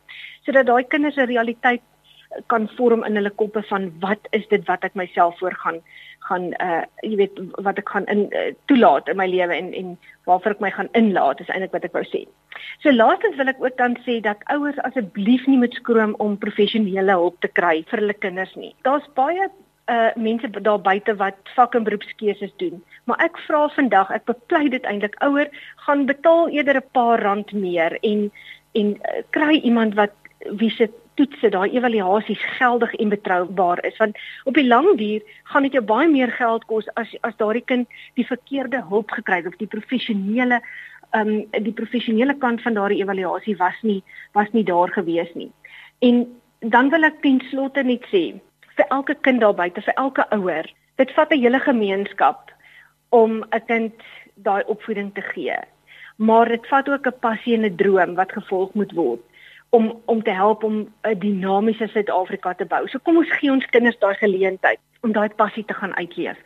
Sodat 0.47 0.67
daai 0.67 0.85
kinders 0.85 1.17
'n 1.17 1.31
realiteit 1.31 1.83
kan 2.47 2.69
vorm 2.77 3.05
in 3.05 3.17
hulle 3.17 3.31
koppe 3.31 3.63
van 3.63 3.93
wat 4.01 4.29
is 4.31 4.47
dit 4.49 4.67
wat 4.67 4.85
ek 4.85 4.95
myself 4.95 5.39
voor 5.39 5.55
gaan 6.29 6.47
uh 6.63 6.83
jy 7.03 7.17
weet 7.23 7.39
wat 7.67 7.79
ek 7.83 7.93
gaan 7.95 8.07
in 8.13 8.27
uh, 8.31 8.49
toelaat 8.71 9.09
in 9.13 9.19
my 9.21 9.27
lewe 9.31 9.55
en 9.55 9.73
en 9.81 9.93
waarvoor 10.31 10.57
ek 10.57 10.65
my 10.65 10.71
gaan 10.75 10.91
inlaat 11.01 11.41
is 11.41 11.53
eintlik 11.53 11.77
wat 11.77 11.87
ek 11.89 11.95
wou 11.99 12.05
sê. 12.09 12.25
So 12.83 12.93
laastens 12.95 13.39
wil 13.41 13.53
ek 13.53 13.63
ook 13.63 13.77
dan 13.79 13.97
sê 14.07 14.19
dat 14.25 14.43
ouers 14.55 14.81
asseblief 14.89 15.47
nie 15.47 15.61
moet 15.63 15.77
skroom 15.79 16.17
om 16.25 16.39
professionele 16.43 17.15
hulp 17.21 17.39
te 17.45 17.53
kry 17.61 17.85
vir 17.91 18.03
hulle 18.03 18.19
kinders 18.27 18.55
nie. 18.57 18.75
Daar's 18.89 19.07
baie 19.19 19.49
uh 19.87 20.11
mense 20.19 20.51
daar 20.51 20.83
buite 20.83 21.15
wat 21.23 21.39
vak 21.55 21.75
en 21.79 21.87
beroepskeuses 21.87 22.53
doen. 22.63 22.83
Maar 23.07 23.21
ek 23.29 23.39
vra 23.47 23.67
vandag, 23.79 24.11
ek 24.11 24.27
bepleit 24.27 24.73
dit 24.75 24.87
eintlik 24.91 25.15
ouer 25.23 25.51
gaan 25.87 26.07
betaal 26.11 26.49
eerder 26.51 26.83
'n 26.83 26.93
paar 26.93 27.23
rand 27.23 27.53
meer 27.53 27.99
en 28.03 28.31
en 28.75 28.97
uh, 28.97 29.23
kry 29.31 29.61
iemand 29.63 29.95
wat 29.95 30.13
wie 30.61 30.71
se 30.71 30.91
toetse, 31.17 31.51
daai 31.51 31.71
evaluasies 31.75 32.43
geldig 32.59 32.95
en 33.01 33.13
betroubaar 33.13 33.83
is 33.89 33.97
want 34.01 34.19
op 34.45 34.55
die 34.55 34.67
lang 34.67 34.89
duur 35.01 35.23
gaan 35.53 35.67
dit 35.67 35.77
jou 35.79 35.85
baie 35.85 36.09
meer 36.09 36.33
geld 36.39 36.65
kos 36.71 36.89
as 37.01 37.15
as 37.29 37.37
daardie 37.41 37.65
kind 37.73 37.89
die 38.21 38.27
verkeerde 38.27 38.83
hulp 38.91 39.15
gekry 39.19 39.41
het 39.41 39.51
of 39.53 39.61
die 39.63 39.73
professionele 39.77 40.61
ehm 41.17 41.29
um, 41.29 41.63
die 41.69 41.77
professionele 41.81 42.35
kant 42.43 42.63
van 42.63 42.75
daardie 42.75 43.03
evaluasie 43.03 43.57
was 43.57 43.79
nie 43.83 44.03
was 44.39 44.51
nie 44.53 44.65
daar 44.65 44.93
gewees 44.93 45.33
nie. 45.35 45.51
En 46.01 46.27
dan 46.61 46.91
wil 46.91 47.05
ek 47.09 47.23
ten 47.23 47.41
slotte 47.51 47.83
net 47.83 48.05
sê 48.13 48.25
vir 48.77 48.91
elke 48.91 49.15
kind 49.15 49.41
daar 49.41 49.55
buite, 49.57 49.81
vir 49.81 49.95
elke 49.97 50.27
ouer, 50.37 50.67
dit 50.97 51.13
vat 51.17 51.33
'n 51.33 51.41
hele 51.41 51.61
gemeenskap 51.61 52.53
om 53.11 53.45
'n 53.53 53.65
kind 53.67 53.95
daai 54.35 54.63
opvoeding 54.67 55.15
te 55.15 55.23
gee. 55.23 55.57
Maar 56.17 56.49
dit 56.49 56.67
vat 56.67 56.89
ook 56.89 57.07
'n 57.07 57.21
passie 57.21 57.55
en 57.55 57.65
'n 57.65 57.77
droom 57.77 58.15
wat 58.15 58.33
gevolg 58.33 58.75
moet 58.75 58.93
word 58.93 59.23
om 59.71 60.03
om 60.05 60.23
te 60.23 60.31
help 60.31 60.65
om 60.65 60.93
'n 61.03 61.19
dinamiese 61.19 61.87
Suid-Afrika 61.87 62.55
te 62.55 62.65
bou. 62.65 62.89
So 62.89 62.99
kom 62.99 63.17
ons 63.17 63.33
gee 63.39 63.51
ons 63.51 63.67
kinders 63.67 63.99
daai 63.99 64.15
geleentheid 64.15 64.79
om 65.01 65.13
daai 65.13 65.29
passie 65.29 65.65
te 65.65 65.75
gaan 65.75 65.97
uitleef 65.97 66.39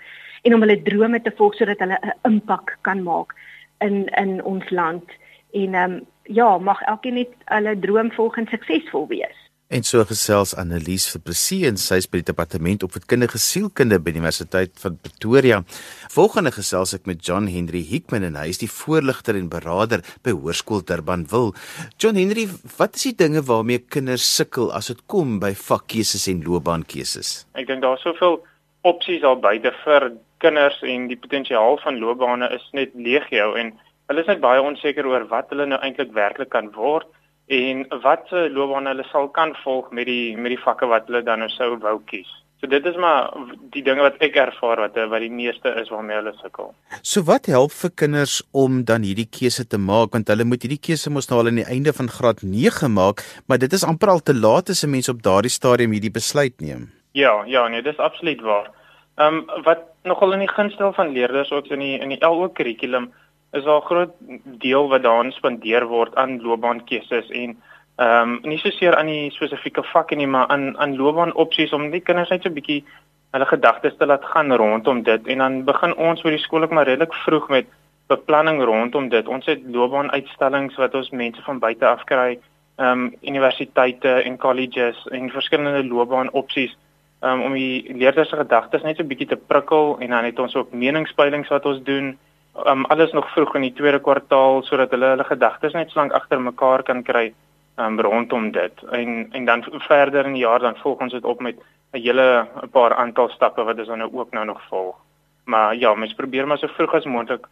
en 0.43 0.55
om 0.55 0.61
hulle 0.61 0.83
drome 0.83 1.23
te 1.23 1.33
volg 1.37 1.55
sodat 1.55 1.79
hulle 1.79 1.99
'n 2.03 2.33
impak 2.33 2.79
kan 2.81 3.03
maak 3.03 3.35
in 3.79 4.07
in 4.07 4.43
ons 4.45 4.71
land. 4.71 5.05
En 5.53 5.75
ehm 5.75 5.93
um, 5.93 6.07
ja, 6.23 6.59
mag 6.59 6.83
elkeen 6.83 7.15
net 7.15 7.33
hulle 7.45 7.79
droom 7.79 8.13
volg 8.13 8.37
en 8.37 8.47
suksesvol 8.47 9.07
wees. 9.09 9.50
En 9.71 9.85
so 9.87 10.03
gesels 10.03 10.51
Annelies 10.59 11.05
vir 11.13 11.21
Presie 11.23 11.61
en 11.69 11.77
sy 11.79 12.01
is 12.01 12.09
by 12.11 12.19
die 12.19 12.27
departement 12.33 12.83
opvoedkundige 12.83 13.39
sielkunde 13.39 14.01
by 14.03 14.11
die 14.11 14.19
Universiteit 14.19 14.73
van 14.83 14.97
Pretoria. 14.99 15.61
Volgende 16.11 16.51
gesels 16.51 16.91
ek 16.97 17.07
met 17.07 17.21
John 17.23 17.47
Henry 17.47 17.85
Hickman 17.87 18.27
en 18.27 18.35
hy 18.35 18.49
is 18.51 18.59
die 18.59 18.67
voorligter 18.67 19.39
en 19.39 19.47
beraader 19.53 20.03
by 20.27 20.35
Hoërskool 20.35 20.83
Durbanville. 20.89 21.55
John 22.03 22.19
Henry, 22.19 22.49
wat 22.81 22.99
is 22.99 23.07
die 23.13 23.15
dinge 23.23 23.45
waarmee 23.47 23.85
kinders 23.87 24.27
sukkel 24.27 24.75
as 24.75 24.91
dit 24.91 25.05
kom 25.07 25.39
by 25.39 25.53
vakkeuses 25.55 26.27
en 26.35 26.43
loopbaankeuses? 26.49 27.31
Ek 27.55 27.71
dink 27.71 27.87
daar's 27.87 28.03
soveel 28.03 28.41
opsies 28.91 29.23
al 29.23 29.39
buite 29.39 29.71
vir 29.85 30.09
kinders 30.43 30.83
en 30.83 31.07
die 31.13 31.21
potensiaal 31.29 31.79
van 31.85 32.03
loopbane 32.03 32.51
is 32.59 32.67
net 32.75 32.99
legio 32.99 33.55
en 33.55 33.71
hulle 34.11 34.27
is 34.27 34.35
net 34.35 34.43
baie 34.43 34.67
onseker 34.67 35.07
oor 35.07 35.31
wat 35.31 35.55
hulle 35.55 35.71
nou 35.71 35.79
eintlik 35.79 36.11
werklik 36.19 36.51
kan 36.59 36.75
word 36.75 37.07
en 37.51 37.87
wat 38.03 38.29
se 38.31 38.47
loopbaan 38.55 38.87
hulle 38.87 39.05
sal 39.11 39.27
kan 39.35 39.57
volg 39.65 39.91
met 39.91 40.07
die 40.07 40.37
met 40.39 40.55
die 40.55 40.63
vakke 40.65 40.87
wat 40.91 41.09
hulle 41.11 41.25
dan 41.27 41.43
nou 41.43 41.51
sou 41.51 41.75
wou 41.83 41.97
kies. 42.07 42.31
So 42.61 42.69
dit 42.69 42.85
is 42.87 42.97
maar 43.01 43.33
die 43.75 43.83
dinge 43.83 44.05
wat 44.05 44.21
ek 44.23 44.37
ervaar 44.37 44.83
wat 44.85 44.99
wat 45.11 45.23
die 45.25 45.33
meeste 45.33 45.73
is 45.81 45.89
waarmee 45.91 46.19
hulle 46.19 46.35
sukkel. 46.43 46.71
So 47.03 47.25
wat 47.27 47.49
help 47.51 47.73
vir 47.73 47.91
kinders 48.03 48.37
om 48.53 48.83
dan 48.85 49.07
hierdie 49.09 49.27
keuse 49.39 49.65
te 49.67 49.81
maak 49.81 50.15
want 50.15 50.31
hulle 50.31 50.47
moet 50.47 50.67
hierdie 50.67 50.83
keuse 50.91 51.11
mos 51.11 51.31
nou 51.31 51.41
al 51.41 51.51
aan 51.51 51.63
die 51.63 51.71
einde 51.75 51.95
van 51.97 52.13
graad 52.13 52.45
9 52.45 52.93
maak, 52.95 53.25
maar 53.49 53.59
dit 53.59 53.73
is 53.73 53.87
amper 53.87 54.13
al 54.15 54.23
te 54.23 54.37
laat 54.37 54.71
as 54.71 54.85
'n 54.85 54.93
mens 54.95 55.09
op 55.09 55.23
daardie 55.23 55.57
stadium 55.59 55.97
hierdie 55.97 56.15
besluit 56.21 56.61
neem. 56.61 56.91
Ja, 57.13 57.43
ja, 57.47 57.67
nee, 57.69 57.83
dis 57.83 57.99
absoluut 57.99 58.41
waar. 58.41 58.71
Ehm 59.17 59.35
um, 59.35 59.65
wat 59.65 59.83
nogal 60.05 60.33
in 60.33 60.47
die 60.47 60.55
gunstel 60.55 60.93
van 60.93 61.13
leerders 61.13 61.51
ook 61.51 61.67
in 61.67 61.79
die 61.79 61.99
in 61.99 62.09
die 62.09 62.21
LO 62.21 62.49
kurrikulum 62.49 63.11
is 63.53 63.65
daar 63.65 63.81
'n 63.81 63.89
groot 63.91 64.13
deel 64.45 64.89
wat 64.89 65.03
daarin 65.03 65.33
spandeer 65.33 65.87
word 65.87 66.15
aan 66.15 66.43
loopbaankeuses 66.43 67.31
en 67.31 67.57
ehm 67.97 68.29
um, 68.29 68.39
nie 68.43 68.59
soseer 68.59 68.97
aan 68.97 69.07
die 69.07 69.31
spesifieke 69.31 69.83
vakke 69.83 70.15
nie, 70.15 70.27
maar 70.27 70.47
aan 70.47 70.79
aan 70.79 70.97
loopbaanopsies 70.97 71.73
om 71.73 71.91
die 71.91 72.01
kinders 72.01 72.31
net 72.31 72.43
so 72.43 72.49
'n 72.49 72.55
bietjie 72.55 72.85
hulle 73.33 73.47
gedagtes 73.47 73.97
te 73.97 74.07
laat 74.07 74.25
gaan 74.25 74.53
rondom 74.53 75.03
dit. 75.03 75.27
En 75.27 75.39
dan 75.39 75.65
begin 75.65 75.95
ons 75.97 76.23
by 76.23 76.31
die 76.31 76.39
skool 76.39 76.63
ook 76.63 76.71
maar 76.71 76.87
redelik 76.87 77.15
vroeg 77.15 77.49
met 77.49 77.67
beplanning 78.07 78.63
rondom 78.65 79.09
dit. 79.09 79.29
Ons 79.29 79.47
het 79.47 79.61
loopbaanuitstallings 79.67 80.77
wat 80.77 80.95
ons 80.95 81.11
mense 81.11 81.43
van 81.43 81.59
buite 81.59 81.87
af 81.87 82.05
kry, 82.05 82.39
ehm 82.77 83.05
um, 83.05 83.15
universiteite 83.23 84.09
en 84.09 84.39
colleges 84.39 85.07
en 85.11 85.31
verskillende 85.31 85.85
loopbaanopsies 85.85 86.77
um, 87.21 87.43
om 87.43 87.53
die 87.53 87.95
leerders 87.95 88.29
se 88.29 88.37
gedagtes 88.37 88.83
net 88.83 88.97
so 88.97 89.03
'n 89.03 89.09
bietjie 89.09 89.29
te 89.29 89.37
prikkel. 89.37 89.97
En 89.99 90.11
dan 90.11 90.25
het 90.25 90.39
ons 90.39 90.55
ook 90.55 90.73
meningspeilings 90.73 91.49
wat 91.49 91.67
ons 91.67 91.83
doen 91.83 92.19
um, 92.67 92.85
alles 92.85 93.13
nog 93.13 93.31
vroeg 93.33 93.55
in 93.55 93.63
die 93.69 93.73
tweede 93.73 94.01
kwartaal 94.01 94.63
sodat 94.63 94.91
hulle 94.91 95.13
hulle 95.15 95.25
gedagtes 95.25 95.73
net 95.73 95.91
slank 95.91 96.13
agter 96.13 96.41
mekaar 96.41 96.83
kan 96.83 97.03
kry 97.03 97.33
um, 97.77 98.01
rondom 98.01 98.51
dit 98.53 98.83
en 98.91 99.29
en 99.33 99.45
dan 99.45 99.65
verder 99.89 100.27
in 100.27 100.33
die 100.39 100.47
jaar 100.47 100.61
dan 100.61 100.77
volg 100.77 101.01
ons 101.01 101.13
dit 101.13 101.25
op 101.25 101.41
met 101.41 101.57
'n 101.93 102.03
hele 102.03 102.47
'n 102.63 102.69
paar 102.71 102.95
aantal 102.95 103.29
stappe 103.29 103.65
wat 103.65 103.79
ons 103.79 103.89
dan 103.89 103.99
nou 103.99 104.11
ook 104.13 104.31
nou 104.31 104.45
nog 104.45 104.63
volg. 104.69 104.97
Maar 105.45 105.77
ja, 105.77 105.95
mens 105.95 106.15
probeer 106.15 106.47
maar 106.47 106.59
so 106.59 106.67
vroeg 106.67 106.95
as 106.95 107.05
moontlik 107.05 107.47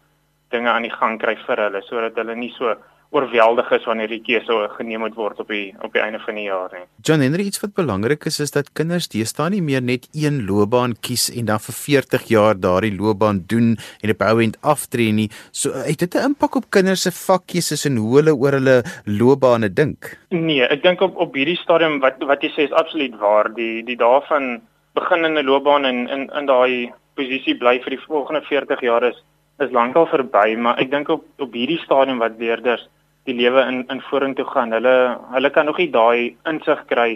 dinge 0.49 0.69
aan 0.69 0.83
die 0.83 0.97
gang 1.01 1.19
kry 1.19 1.37
vir 1.37 1.57
hulle 1.57 1.83
sodat 1.83 2.15
hulle 2.15 2.35
nie 2.35 2.53
so 2.59 2.77
oorweldig 3.11 3.71
is 3.73 3.87
wanneer 3.89 4.11
die 4.13 4.21
keuse 4.21 4.57
geneem 4.77 5.01
moet 5.01 5.15
word 5.17 5.39
op 5.41 5.49
die 5.49 5.73
op 5.85 5.95
die 5.95 6.03
einde 6.03 6.19
van 6.21 6.37
die 6.37 6.45
jaar 6.45 6.73
nie. 6.77 6.85
John 7.07 7.25
Henry 7.25 7.47
iets 7.49 7.63
wat 7.63 7.73
belangrik 7.79 8.27
is 8.29 8.41
is 8.45 8.53
dat 8.53 8.69
kinders 8.77 9.09
deesdae 9.09 9.49
nie 9.55 9.63
meer 9.65 9.81
net 9.81 10.09
een 10.13 10.43
loopbaan 10.49 10.93
kies 11.07 11.29
en 11.33 11.49
dan 11.49 11.63
vir 11.65 11.77
40 11.79 12.27
jaar 12.29 12.61
daardie 12.61 12.93
loopbaan 12.93 13.41
doen 13.49 13.77
en 14.03 14.13
op 14.13 14.25
ou 14.29 14.35
end 14.45 14.59
aftree 14.61 15.13
nie. 15.13 15.29
So 15.53 15.73
het 15.73 16.05
dit 16.05 16.15
'n 16.15 16.33
impak 16.33 16.57
op 16.57 16.71
kinders 16.71 17.03
se 17.03 17.11
vakkeuses 17.11 17.87
en 17.87 17.97
hoe 17.97 18.17
hulle 18.17 18.35
oor 18.35 18.53
hulle 18.53 18.83
loopbane 19.05 19.73
dink? 19.73 20.19
Nee, 20.31 20.63
ek 20.69 20.83
dink 20.83 21.01
op 21.01 21.17
op 21.17 21.35
hierdie 21.35 21.57
stadium 21.57 22.01
wat 22.01 22.21
wat 22.21 22.43
jy 22.43 22.51
sê 22.51 22.69
is 22.69 22.73
absoluut 22.73 23.17
waar. 23.17 23.55
Die 23.55 23.83
die 23.85 23.97
dae 23.97 24.21
van 24.29 24.61
begin 24.95 25.25
in 25.25 25.39
'n 25.39 25.47
loopbaan 25.47 25.85
en 25.85 26.09
in 26.09 26.31
in 26.31 26.47
daai 26.47 26.93
posisie 27.15 27.57
bly 27.57 27.81
vir 27.81 27.91
die 27.91 28.05
volgende 28.07 28.43
40 28.43 28.81
jaar 28.81 29.03
is 29.03 29.25
is 29.59 29.71
lankal 29.71 30.07
verby, 30.07 30.57
maar 30.57 30.79
ek 30.79 30.91
dink 30.91 31.09
op 31.09 31.25
op 31.39 31.53
hierdie 31.53 31.81
stadium 31.83 32.19
wat 32.19 32.39
leerders 32.39 32.89
die 33.29 33.37
lewe 33.37 33.65
in 33.71 33.85
in 33.93 34.01
vorentoe 34.11 34.47
gaan. 34.49 34.73
Hulle 34.77 34.95
hulle 35.35 35.51
kan 35.55 35.69
nog 35.69 35.79
nie 35.79 35.91
daai 35.93 36.37
insig 36.51 36.85
kry 36.93 37.11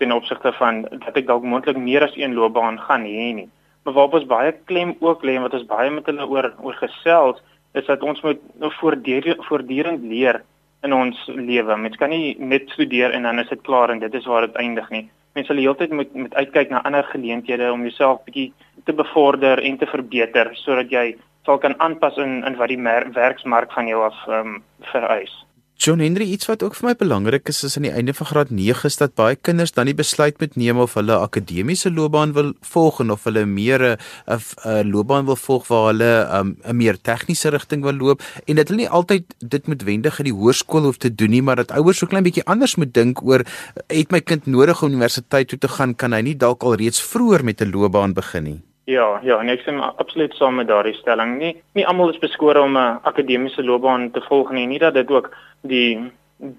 ten 0.00 0.12
opsigte 0.16 0.52
van 0.58 0.82
dat 0.90 1.16
ek 1.16 1.28
dalk 1.28 1.44
moontlik 1.44 1.76
meer 1.76 2.06
as 2.06 2.16
een 2.16 2.34
loopbaan 2.38 2.80
gaan 2.86 3.04
hê 3.04 3.30
nie. 3.40 3.48
Maar 3.84 3.94
waar 3.96 4.16
ons 4.20 4.28
baie 4.28 4.52
klem 4.70 4.94
ook 5.00 5.24
lê 5.24 5.36
en 5.36 5.46
wat 5.46 5.56
ons 5.58 5.68
baie 5.68 5.90
met 5.90 6.06
hulle 6.08 6.28
oor 6.28 6.52
oor 6.64 6.76
gesels 6.80 7.40
is 7.78 7.86
dat 7.86 8.02
ons 8.02 8.20
moet 8.26 8.40
nou 8.58 8.72
voortdurend 8.80 10.02
leer 10.02 10.40
in 10.82 10.92
ons 10.96 11.16
lewe. 11.28 11.76
Mens 11.76 11.96
kan 12.00 12.10
nie 12.10 12.34
net 12.38 12.70
studeer 12.74 13.12
en 13.16 13.28
dan 13.28 13.38
is 13.38 13.48
dit 13.52 13.62
klaar 13.62 13.92
en 13.92 14.00
dit 14.00 14.14
is 14.14 14.26
waar 14.26 14.46
dit 14.48 14.56
eindig 14.56 14.88
nie. 14.90 15.04
Mens 15.36 15.46
sal 15.46 15.60
heeltyd 15.62 15.92
moet 15.94 16.14
met 16.14 16.34
uitkyk 16.34 16.72
na 16.72 16.82
ander 16.88 17.06
geleenthede 17.12 17.68
om 17.72 17.84
jouself 17.86 18.24
bietjie 18.26 18.50
te 18.84 18.96
bevorder 18.96 19.62
en 19.62 19.76
te 19.78 19.86
verbeter 19.86 20.50
sodat 20.64 20.90
jy 20.90 21.04
sal 21.46 21.60
kan 21.60 21.76
aanpas 21.78 22.16
in 22.16 22.40
in 22.48 22.56
wat 22.58 22.72
die 22.72 22.80
werksmark 23.14 23.72
van 23.72 23.86
jou 23.86 24.02
af 24.08 24.18
ehm 24.26 24.56
um, 24.56 24.58
vereis. 24.92 25.32
John 25.80 26.02
Henry 26.04 26.26
iets 26.28 26.44
wat 26.44 26.60
ook 26.60 26.74
vir 26.76 26.90
my 26.90 26.92
belangrik 27.00 27.48
is 27.48 27.62
is 27.64 27.78
aan 27.78 27.86
die 27.86 27.92
einde 27.96 28.12
van 28.12 28.28
graad 28.28 28.50
9 28.52 28.84
is 28.90 28.98
dat 29.00 29.14
baie 29.16 29.38
kinders 29.48 29.72
dan 29.72 29.88
die 29.88 29.96
besluit 29.96 30.36
moet 30.42 30.58
neem 30.60 30.76
of 30.84 30.98
hulle 30.98 31.16
akademiese 31.16 31.88
loopbaan 31.88 32.34
wil 32.36 32.50
volg 32.72 32.98
en 33.00 33.14
of 33.14 33.24
hulle 33.24 33.46
meer 33.48 33.84
'n 33.86 33.96
'n 34.28 34.90
loopbaan 34.92 35.24
wil 35.24 35.40
volg 35.40 35.68
waar 35.72 35.86
hulle 35.86 36.12
um, 36.38 36.52
'n 36.68 36.76
meer 36.76 37.00
tegniese 37.00 37.48
rigting 37.48 37.82
wil 37.82 37.96
loop 37.96 38.20
en 38.44 38.56
dat 38.56 38.68
hulle 38.68 38.82
nie 38.82 38.92
altyd 39.00 39.24
dit 39.38 39.66
noodwendig 39.66 40.18
in 40.18 40.28
die 40.28 40.36
hoërskool 40.36 40.84
hoef 40.84 40.98
te 40.98 41.14
doen 41.14 41.30
nie 41.30 41.42
maar 41.42 41.56
dat 41.56 41.72
ouers 41.72 41.98
so 41.98 42.06
klein 42.06 42.28
bietjie 42.28 42.44
anders 42.44 42.76
moet 42.76 42.92
dink 42.92 43.22
oor 43.22 43.40
het 43.88 44.12
my 44.12 44.20
kind 44.20 44.46
nodig 44.46 44.82
om 44.82 44.88
universiteit 44.92 45.48
toe 45.48 45.58
te 45.58 45.68
gaan? 45.68 45.96
Kan 45.96 46.12
hy 46.12 46.20
nie 46.20 46.36
dalk 46.36 46.62
al 46.62 46.74
reeds 46.74 47.00
vroeër 47.00 47.44
met 47.44 47.60
'n 47.62 47.72
loopbaan 47.72 48.12
begin 48.12 48.44
nie 48.44 48.60
Ja, 48.90 49.20
ja, 49.22 49.36
en 49.38 49.48
ek 49.52 49.60
stem 49.62 49.78
absoluut 49.80 50.32
saam 50.34 50.56
met 50.58 50.66
daardie 50.66 50.96
stelling. 50.98 51.36
Nie 51.38 51.52
nie 51.78 51.86
almal 51.86 52.10
is 52.10 52.18
beskore 52.18 52.60
om 52.60 52.76
'n 52.78 52.98
akademiese 53.10 53.62
loopbaan 53.62 54.10
te 54.10 54.20
volg 54.20 54.50
nie. 54.50 54.66
Nie 54.66 54.78
dat 54.78 54.94
dit 54.94 55.10
ook 55.10 55.30
die 55.62 56.10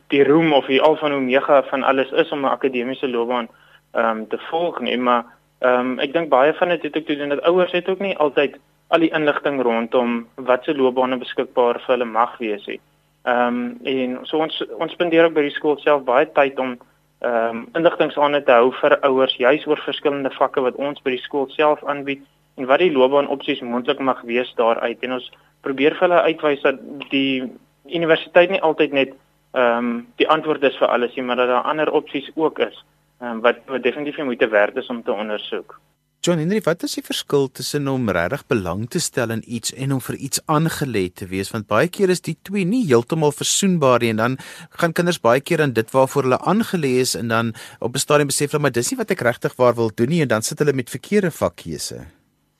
die 0.08 0.24
roem 0.24 0.54
of 0.54 0.66
die 0.66 0.82
alfa 0.82 1.06
en 1.06 1.14
omega 1.14 1.64
van 1.64 1.84
alles 1.84 2.12
is 2.12 2.32
om 2.32 2.46
'n 2.46 2.56
akademiese 2.58 3.10
loopbaan 3.10 3.48
ehm 3.94 4.18
um, 4.18 4.28
te 4.28 4.38
volg 4.38 4.80
nie, 4.80 4.98
maar 4.98 5.26
ehm 5.60 5.80
um, 5.80 6.00
ek 6.00 6.14
dink 6.14 6.30
baie 6.30 6.54
van 6.54 6.70
dit 6.70 6.84
het 6.84 6.98
ook 6.98 7.06
te 7.06 7.18
doen 7.18 7.30
dat 7.30 7.42
ouers 7.42 7.72
het 7.72 7.90
ook 7.90 8.00
nie 8.00 8.18
altyd 8.18 8.56
al 8.88 9.00
die 9.00 9.14
inligting 9.14 9.62
rondom 9.62 10.28
wat 10.36 10.64
se 10.64 10.76
loopbane 10.76 11.18
beskikbaar 11.18 11.80
vir 11.80 11.96
hulle 11.96 12.06
mag 12.06 12.38
wees 12.38 12.66
nie. 12.66 12.80
Ehm 13.24 13.48
um, 13.48 13.80
en 13.84 14.20
so 14.24 14.38
ons 14.38 14.64
ons 14.78 14.92
spandeer 14.92 15.26
ook 15.26 15.34
by 15.34 15.42
die 15.42 15.58
skool 15.60 15.78
self 15.78 16.04
baie 16.04 16.32
tyd 16.32 16.60
om 16.60 16.78
ehm 17.22 17.58
um, 17.58 17.66
inligtingsaande 17.78 18.44
te 18.44 18.52
hou 18.52 18.72
vir 18.82 18.98
ouers 19.08 19.36
juis 19.38 19.66
oor 19.70 19.82
verskillende 19.86 20.32
vakke 20.38 20.62
wat 20.66 20.76
ons 20.76 21.02
by 21.06 21.12
die 21.16 21.24
skool 21.26 21.50
self 21.54 21.84
aanbied 21.84 22.24
en 22.58 22.66
wat 22.70 22.82
die 22.82 22.92
loopbaan 22.92 23.30
opsies 23.36 23.62
moontlik 23.62 24.00
mag 24.00 24.22
wees 24.30 24.54
daaruit 24.58 25.04
en 25.06 25.14
ons 25.20 25.28
probeer 25.62 25.96
vir 26.00 26.08
hulle 26.08 26.22
uitwys 26.32 26.64
dat 26.66 26.80
die 27.12 27.44
universiteit 27.86 28.50
nie 28.50 28.62
altyd 28.70 28.98
net 28.98 29.14
ehm 29.54 29.78
um, 29.78 29.94
die 30.18 30.30
antwoord 30.38 30.64
is 30.64 30.78
vir 30.82 30.88
alles 30.88 31.16
nie 31.16 31.26
maar 31.28 31.42
dat 31.44 31.54
daar 31.54 31.70
ander 31.74 31.92
opsies 32.02 32.32
ook 32.36 32.60
is 32.60 32.84
ehm 33.22 33.32
um, 33.32 33.42
wat 33.46 33.58
wat 33.68 33.84
definitief 33.84 34.18
moeite 34.24 34.48
werd 34.48 34.76
is 34.76 34.88
om 34.88 35.04
te 35.04 35.14
ondersoek. 35.14 35.80
John 36.22 36.38
Henry, 36.38 36.60
wat 36.62 36.84
is 36.86 36.92
die 36.94 37.02
verskil 37.02 37.48
tussen 37.50 37.88
om 37.90 38.04
regtig 38.14 38.44
belang 38.52 38.84
te 38.94 39.00
stel 39.02 39.32
in 39.34 39.40
iets 39.58 39.72
en 39.74 39.96
om 39.96 40.02
vir 40.06 40.20
iets 40.28 40.42
aangelê 40.46 41.08
te 41.10 41.26
wees? 41.32 41.50
Want 41.50 41.66
baie 41.66 41.88
keer 41.90 42.12
is 42.14 42.20
die 42.22 42.36
twee 42.46 42.62
nie 42.62 42.84
heeltemal 42.86 43.34
versoenbaar 43.34 44.04
nie 44.06 44.12
en 44.14 44.20
dan 44.20 44.36
gaan 44.84 44.94
kinders 45.00 45.18
baie 45.24 45.42
keer 45.42 45.64
aan 45.66 45.74
dit 45.74 45.90
waarvoor 45.90 46.28
hulle 46.28 46.38
aangelê 46.52 46.92
is 47.02 47.16
en 47.18 47.34
dan 47.34 47.50
op 47.80 47.98
'n 47.98 48.04
stadium 48.06 48.30
besef 48.30 48.52
hulle 48.52 48.62
maar 48.62 48.76
dis 48.78 48.92
nie 48.92 49.00
wat 49.00 49.10
ek 49.10 49.24
regtig 49.26 49.56
waar 49.58 49.74
wil 49.74 49.90
doen 49.90 50.14
nie 50.14 50.22
en 50.22 50.28
dan 50.28 50.46
sit 50.46 50.60
hulle 50.60 50.78
met 50.78 50.94
verkeerde 50.94 51.32
vakkeuse. 51.32 52.06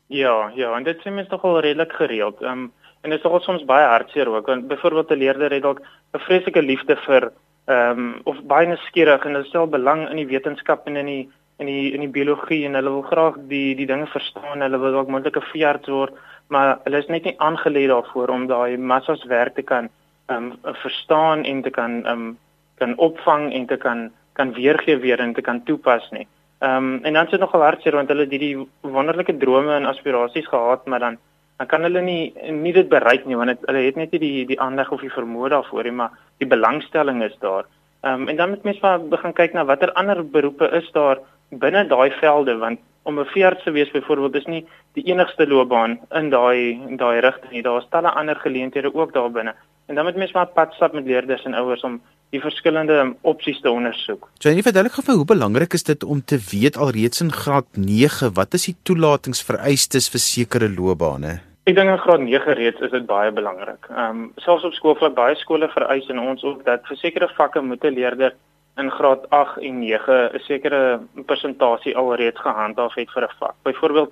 Ja, 0.08 0.52
ja, 0.56 0.74
en 0.78 0.84
dit 0.84 0.98
sien 1.02 1.14
mens 1.14 1.30
nogal 1.30 1.60
redelik 1.60 1.94
gereeld. 1.94 2.42
Ehm 2.42 2.52
um, 2.52 2.72
en 3.04 3.10
dit 3.10 3.20
is 3.20 3.26
ook 3.26 3.44
soms 3.44 3.66
baie 3.66 3.86
hartseer 3.86 4.28
ook. 4.28 4.46
Want 4.48 4.68
byvoorbeeld 4.68 5.12
'n 5.12 5.22
leerder 5.22 5.52
het 5.52 5.62
dalk 5.62 5.82
'n 6.14 6.20
vreeslike 6.20 6.62
liefde 6.62 6.96
vir 6.96 7.32
ehm 7.66 8.00
um, 8.00 8.22
of 8.24 8.42
baie 8.44 8.68
nuuskierig 8.68 9.26
en 9.26 9.34
hulle 9.34 9.46
stel 9.46 9.68
belang 9.68 10.10
in 10.10 10.16
die 10.16 10.28
wetenskap 10.28 10.88
en 10.88 10.96
in 10.96 11.06
die 11.06 11.30
in 11.62 11.70
die 11.70 11.94
in 11.94 12.04
die 12.06 12.14
biologie 12.18 12.64
en 12.66 12.78
hulle 12.80 12.94
wil 12.98 13.08
graag 13.08 13.38
die 13.50 13.76
die 13.78 13.88
dinge 13.90 14.08
verstaan. 14.10 14.64
Hulle 14.66 14.80
wil 14.82 14.96
dalk 14.98 15.10
moontlik 15.14 15.38
'n 15.38 15.50
veearts 15.54 15.90
word, 15.90 16.14
maar 16.50 16.80
hulle 16.86 16.98
is 16.98 17.08
net 17.08 17.24
nie 17.24 17.38
aangelê 17.48 17.88
daarvoor 17.88 18.30
om 18.30 18.48
daai 18.48 18.78
massas 18.78 19.24
werk 19.36 19.56
te 19.56 19.66
kan 19.74 19.90
ehm 20.28 20.52
um, 20.52 20.76
verstaan 20.84 21.44
en 21.44 21.62
te 21.62 21.70
kan 21.70 22.06
ehm 22.06 22.28
um, 22.28 22.38
kan 22.78 22.98
opvang 22.98 23.54
en 23.54 23.66
te 23.66 23.78
kan 23.78 24.10
kan 24.34 24.54
weergee 24.54 24.98
weer 24.98 25.20
en 25.20 25.34
te 25.34 25.42
kan 25.42 25.64
toepas 25.64 26.10
nie. 26.12 26.28
Ehm 26.60 26.78
um, 26.78 27.04
en 27.04 27.14
dan 27.14 27.28
sit 27.28 27.40
nogal 27.40 27.62
hartseer 27.62 27.96
want 27.96 28.10
hulle 28.10 28.26
het 28.28 28.32
hierdie 28.32 28.68
wonderlike 28.82 29.38
drome 29.38 29.76
en 29.76 29.86
aspirasies 29.86 30.48
gehad, 30.48 30.86
maar 30.86 31.00
dan 31.00 31.18
dan 31.58 31.68
kan 31.68 31.84
hulle 31.84 32.02
nie 32.02 32.34
nie 32.50 32.74
dit 32.74 32.90
bereik 32.90 33.26
nie 33.26 33.38
want 33.38 33.50
het, 33.50 33.68
hulle 33.70 33.86
het 33.86 33.96
net 33.96 34.12
nie 34.12 34.20
die 34.20 34.46
die 34.46 34.60
aandag 34.60 34.92
of 34.92 35.02
die 35.02 35.14
vermoë 35.18 35.50
daarvoor 35.50 35.84
nie, 35.84 35.98
maar 36.02 36.18
die 36.38 36.48
belangstelling 36.48 37.24
is 37.24 37.38
daar. 37.40 37.66
Ehm 38.04 38.22
um, 38.22 38.28
en 38.28 38.36
dan 38.36 38.50
moet 38.50 38.64
mens 38.64 38.80
maar 38.80 39.00
begin 39.00 39.34
kyk 39.34 39.54
na 39.54 39.66
watter 39.66 39.94
ander 39.94 40.24
beroepe 40.26 40.70
is 40.82 40.92
daar 40.92 41.18
binne 41.52 41.88
daai 41.88 42.12
velde 42.20 42.58
want 42.58 42.80
om 43.04 43.20
'n 43.20 43.26
veearts 43.26 43.64
te 43.64 43.72
wees 43.72 43.92
byvoorbeeld 43.92 44.36
is 44.36 44.46
nie 44.46 44.66
die 44.94 45.04
enigste 45.04 45.48
loopbaan 45.48 46.00
in 46.12 46.30
daai 46.30 46.80
in 46.88 46.98
daai 46.98 47.20
rigting 47.20 47.52
nie. 47.52 47.62
Daar 47.62 47.82
is 47.82 47.88
talle 47.90 48.10
ander 48.10 48.36
geleenthede 48.36 48.94
ook 48.94 49.14
daar 49.14 49.32
binne. 49.32 49.56
En 49.86 49.96
dan 49.96 50.06
moet 50.06 50.16
mens 50.16 50.32
maar 50.32 50.48
pad 50.48 50.74
stap 50.74 50.94
met 50.94 51.06
leerders 51.06 51.44
en 51.44 51.54
ouers 51.54 51.82
om 51.82 52.02
die 52.30 52.42
verskillende 52.42 53.16
opsies 53.22 53.60
te 53.62 53.70
ondersoek. 53.70 54.30
Jenny, 54.40 54.62
verduidelik 54.62 54.94
gou 54.94 55.04
vir 55.04 55.16
hoe 55.16 55.26
belangrik 55.26 55.74
is 55.74 55.84
dit 55.84 56.04
om 56.04 56.22
te 56.24 56.40
weet 56.52 56.78
alreeds 56.78 57.22
in 57.22 57.32
graad 57.32 57.68
9 57.76 58.34
wat 58.34 58.54
is 58.54 58.66
die 58.66 58.76
toelatingsvereistes 58.84 60.10
vir 60.10 60.20
sekere 60.20 60.70
loopbane? 60.70 61.42
Ek 61.70 61.76
dink 61.76 61.90
in 61.90 61.98
graad 61.98 62.24
9 62.24 62.54
reeds 62.54 62.80
is 62.82 62.92
dit 62.92 63.06
baie 63.06 63.32
belangrik. 63.32 63.90
Ehm 63.90 64.24
um, 64.24 64.32
selfs 64.38 64.64
op 64.64 64.74
skoolvlak 64.74 65.14
baie 65.16 65.36
skole 65.36 65.68
vereis 65.70 66.08
en 66.08 66.20
ons 66.20 66.44
ook 66.44 66.64
dat 66.66 66.88
vir 66.88 66.98
sekere 66.98 67.28
vakke 67.36 67.62
moet 67.62 67.84
'n 67.84 67.94
leerder 68.00 68.34
in 68.82 68.92
graad 68.92 69.30
8 69.30 69.62
en 69.62 69.80
9 69.80 70.18
'n 70.34 70.40
sekere 70.50 71.00
persentasie 71.26 71.96
alreeds 71.98 72.42
gehandhaaf 72.42 72.96
het 72.96 73.12
vir 73.12 73.24
'n 73.24 73.36
vak. 73.40 73.56
Byvoorbeeld 73.64 74.12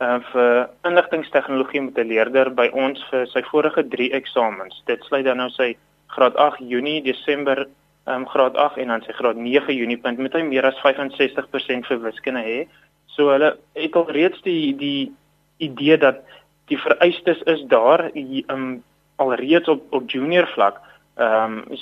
uh, 0.00 0.18
vir 0.32 0.70
inligtingstegnologie 0.84 1.82
met 1.82 1.98
'n 1.98 2.08
leerder 2.12 2.54
by 2.54 2.68
ons 2.72 3.04
vir 3.10 3.26
sy 3.26 3.42
vorige 3.42 3.88
3 3.88 4.10
eksamens. 4.12 4.82
Dit 4.86 5.04
sluit 5.04 5.24
dan 5.24 5.36
nou 5.36 5.50
sy 5.50 5.76
graad 6.06 6.36
8 6.36 6.58
Junie, 6.58 7.02
Desember, 7.02 7.66
um, 8.06 8.26
graad 8.28 8.56
8 8.56 8.76
en 8.76 8.88
dan 8.88 9.02
sy 9.02 9.12
graad 9.12 9.36
9 9.36 9.74
Junie 9.74 9.98
punt 9.98 10.18
met 10.18 10.32
hy 10.32 10.42
meer 10.42 10.66
as 10.66 10.78
65% 10.84 11.86
vir 11.86 12.02
wiskunde 12.02 12.42
hê. 12.42 12.66
So 13.06 13.30
hulle 13.30 13.56
het 13.74 13.96
al 13.96 14.10
reeds 14.10 14.42
die 14.42 14.76
die 14.76 15.12
idee 15.58 15.98
dat 15.98 16.22
die 16.68 16.78
vereistes 16.78 17.42
is 17.42 17.64
daar 17.66 18.10
um, 18.14 18.82
alreeds 19.16 19.68
op 19.68 19.82
op 19.92 20.10
junior 20.10 20.46
vlak 20.54 20.80
ehm 21.18 21.58
um, 21.58 21.76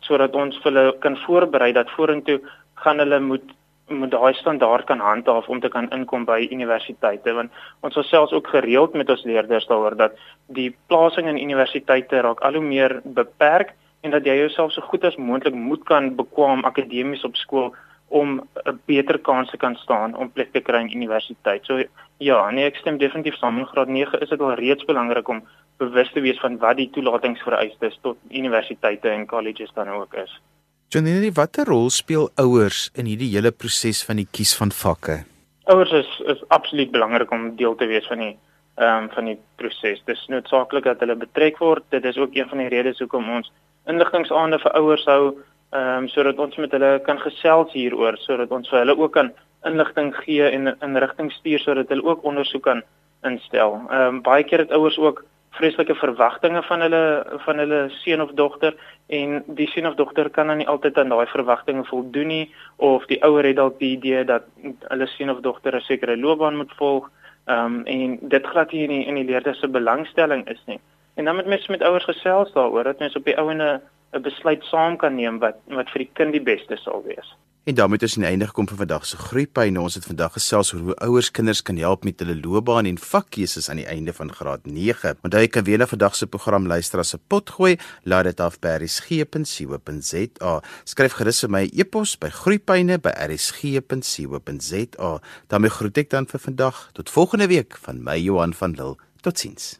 sodat 0.00 0.32
so 0.32 0.38
ons 0.38 0.60
hulle 0.64 0.84
kan 0.98 1.16
voorberei 1.26 1.72
dat 1.72 1.90
vorentoe 1.96 2.40
gaan 2.74 2.98
hulle 2.98 3.20
moet 3.20 3.56
moet 3.90 4.10
daai 4.10 4.34
standaard 4.34 4.86
kan 4.86 5.00
handhaaf 5.02 5.48
om 5.48 5.60
te 5.60 5.68
kan 5.68 5.88
inkom 5.90 6.24
by 6.24 6.46
universiteite. 6.50 7.32
Want 7.34 7.50
ons 7.80 7.94
het 7.98 8.06
selfs 8.06 8.32
ook 8.32 8.46
gereeld 8.46 8.94
met 8.94 9.10
ons 9.10 9.24
leerders 9.26 9.66
daaroor 9.66 9.96
dat 9.96 10.18
die 10.46 10.76
plasing 10.86 11.28
in 11.28 11.42
universiteite 11.42 12.20
raak 12.20 12.40
al 12.40 12.58
hoe 12.58 12.62
meer 12.64 13.00
beperk 13.04 13.74
en 14.00 14.14
dat 14.14 14.24
jy 14.24 14.36
jouself 14.36 14.72
so 14.72 14.82
goed 14.82 15.04
as 15.04 15.16
moontlik 15.16 15.54
moet 15.54 15.82
kan 15.84 16.14
bekwam 16.16 16.64
akademies 16.64 17.24
op 17.24 17.36
skool 17.36 17.74
om 18.10 18.40
'n 18.66 18.80
beter 18.86 19.18
kans 19.18 19.50
te 19.50 19.56
kan 19.56 19.74
staan 19.74 20.16
om 20.16 20.32
plek 20.32 20.52
te 20.52 20.60
kry 20.60 20.80
in 20.80 20.96
universiteit. 20.96 21.64
So 21.64 21.82
ja, 22.18 22.50
nee 22.50 22.64
ek 22.64 22.76
stem 22.76 22.98
definitief 22.98 23.36
saam. 23.38 23.58
In 23.58 23.66
graad 23.66 23.88
9 23.88 24.20
is 24.20 24.28
dit 24.28 24.40
al 24.40 24.54
reeds 24.54 24.84
belangrik 24.84 25.28
om 25.28 25.42
bewus 25.78 26.12
te 26.12 26.20
wees 26.20 26.40
van 26.40 26.58
wat 26.58 26.76
die 26.76 26.90
toelatingsvereistes 26.90 27.98
tot 28.02 28.16
universiteite 28.28 29.08
en 29.08 29.26
colleges 29.26 29.70
dan 29.74 29.88
ook 29.88 30.14
is. 30.14 30.40
Janine, 30.88 31.32
watter 31.32 31.64
rol 31.64 31.90
speel 31.90 32.30
ouers 32.34 32.90
in 32.94 33.06
hierdie 33.06 33.30
hele 33.30 33.52
proses 33.52 34.04
van 34.04 34.16
die 34.16 34.28
kies 34.30 34.56
van 34.58 34.72
vakke? 34.74 35.22
Ouers 35.70 35.92
is 35.92 36.22
is 36.26 36.42
absoluut 36.48 36.90
belangrik 36.90 37.30
om 37.30 37.56
deel 37.56 37.74
te 37.74 37.86
wees 37.86 38.06
van 38.06 38.18
die 38.18 38.36
ehm 38.74 39.04
um, 39.04 39.10
van 39.14 39.24
die 39.24 39.38
proses. 39.56 40.02
Dit 40.04 40.16
is 40.16 40.26
noodsaaklik 40.26 40.84
dat 40.84 41.00
hulle 41.00 41.16
betrek 41.16 41.58
word. 41.58 41.84
Dit 41.88 42.04
is 42.04 42.16
ook 42.16 42.34
een 42.34 42.48
van 42.48 42.58
die 42.58 42.68
redes 42.68 42.98
hoekom 42.98 43.28
ons 43.30 43.52
inligtingsaande 43.86 44.58
vir 44.58 44.72
ouers 44.78 45.04
hou 45.04 45.36
ehm 45.72 46.04
um, 46.04 46.08
sodat 46.08 46.38
ons 46.38 46.56
met 46.56 46.72
hulle 46.72 47.00
kan 47.06 47.18
gesels 47.18 47.72
hieroor 47.72 48.16
sodat 48.18 48.50
ons 48.50 48.68
vir 48.68 48.78
hulle 48.78 48.96
ook 48.98 49.12
kan 49.12 49.32
inligting 49.64 50.14
gee 50.24 50.48
en 50.50 50.76
in 50.80 50.96
rigting 51.04 51.32
stuur 51.32 51.58
sodat 51.58 51.88
hulle 51.88 52.04
ook 52.04 52.24
ondersoek 52.24 52.62
kan 52.62 52.82
instel. 53.24 53.78
Ehm 53.90 54.06
um, 54.06 54.22
baie 54.22 54.44
keer 54.44 54.64
het 54.64 54.72
ouers 54.72 54.98
ook 54.98 55.24
vreeslike 55.58 55.94
verwagtinge 55.94 56.62
van 56.62 56.80
hulle 56.80 57.04
van 57.44 57.58
hulle 57.58 57.80
seun 58.02 58.22
of 58.22 58.34
dogter 58.38 58.74
en 59.06 59.42
die 59.46 59.68
seun 59.68 59.86
of 59.86 59.94
dogter 59.94 60.30
kan 60.30 60.46
dan 60.46 60.58
nie 60.62 60.68
altyd 60.68 60.98
aan 60.98 61.08
daai 61.08 61.26
verwagtinge 61.26 61.84
voldoen 61.84 62.26
nie 62.26 62.54
of 62.76 63.06
die 63.06 63.22
ouer 63.22 63.44
het 63.44 63.56
dalk 63.56 63.78
die 63.78 63.96
idee 63.96 64.24
dat 64.24 64.46
hulle 64.88 65.06
seun 65.06 65.30
of 65.30 65.40
dogter 65.40 65.76
'n 65.76 65.80
sekere 65.80 66.16
loopbaan 66.16 66.56
moet 66.56 66.74
volg 66.82 67.10
Ehm 67.50 67.74
um, 67.74 67.84
en 67.84 68.18
dit 68.20 68.46
glad 68.46 68.70
hier 68.70 68.90
in 68.90 69.14
die, 69.14 69.14
die 69.14 69.24
leerders 69.24 69.58
se 69.60 69.68
belangstelling 69.68 70.46
is 70.48 70.60
nie. 70.66 70.80
En 71.14 71.24
dan 71.24 71.34
moet 71.34 71.46
mens 71.46 71.66
met 71.66 71.82
ouers 71.82 72.04
gesels 72.04 72.52
daaroor 72.52 72.84
dat 72.84 72.98
mens 72.98 73.16
op 73.16 73.24
die 73.24 73.38
ouene 73.38 73.80
'n 74.12 74.22
besluit 74.22 74.64
saam 74.64 74.96
kan 74.96 75.14
neem 75.14 75.38
wat 75.38 75.56
wat 75.66 75.90
vir 75.90 76.04
die 76.04 76.10
kind 76.14 76.32
die 76.32 76.42
beste 76.42 76.76
sal 76.76 77.02
wees. 77.06 77.36
En 77.64 77.74
daarmee 77.74 77.98
aan 78.02 78.22
die 78.22 78.24
einde 78.24 78.46
gekom 78.46 78.68
van 78.68 78.76
vandag 78.76 79.06
se 79.06 79.16
groeipyn. 79.16 79.78
Ons 79.78 79.94
het 79.94 80.04
vandag 80.04 80.32
gesels 80.32 80.74
oor 80.74 80.80
hoe 80.80 80.96
ouers 80.96 81.30
kinders 81.30 81.62
kan 81.62 81.76
help 81.76 82.04
met 82.04 82.20
hulle 82.20 82.40
loopbaan 82.40 82.84
en 82.84 82.98
vakkeuses 82.98 83.68
aan 83.68 83.76
die 83.76 83.86
einde 83.86 84.12
van 84.12 84.32
graad 84.32 84.66
9. 84.66 85.18
Onthou 85.22 85.42
jy 85.42 85.48
kan 85.48 85.64
weer 85.64 85.78
na 85.78 85.86
vandag 85.86 86.16
se 86.16 86.26
program 86.26 86.66
luister 86.66 86.98
as 86.98 87.14
'n 87.14 87.20
pot 87.28 87.50
gooi. 87.50 87.76
Laat 88.02 88.24
dit 88.24 88.40
af 88.40 88.58
by 88.58 88.68
rsg.co.za. 88.68 90.62
Skryf 90.84 91.12
gerus 91.12 91.40
vir 91.40 91.50
my 91.50 91.70
e-pos 91.72 92.18
by 92.18 92.28
groeipyne@rsg.co.za. 92.28 95.20
daarmee 95.46 95.70
groet 95.70 95.98
ek 95.98 96.10
dan 96.10 96.26
vir 96.26 96.40
vandag. 96.40 96.90
Tot 96.92 97.10
volgende 97.10 97.46
week 97.46 97.76
van 97.76 98.02
my 98.02 98.18
Johan 98.18 98.54
van 98.54 98.70
Lille. 98.70 98.96
Totsiens. 99.20 99.79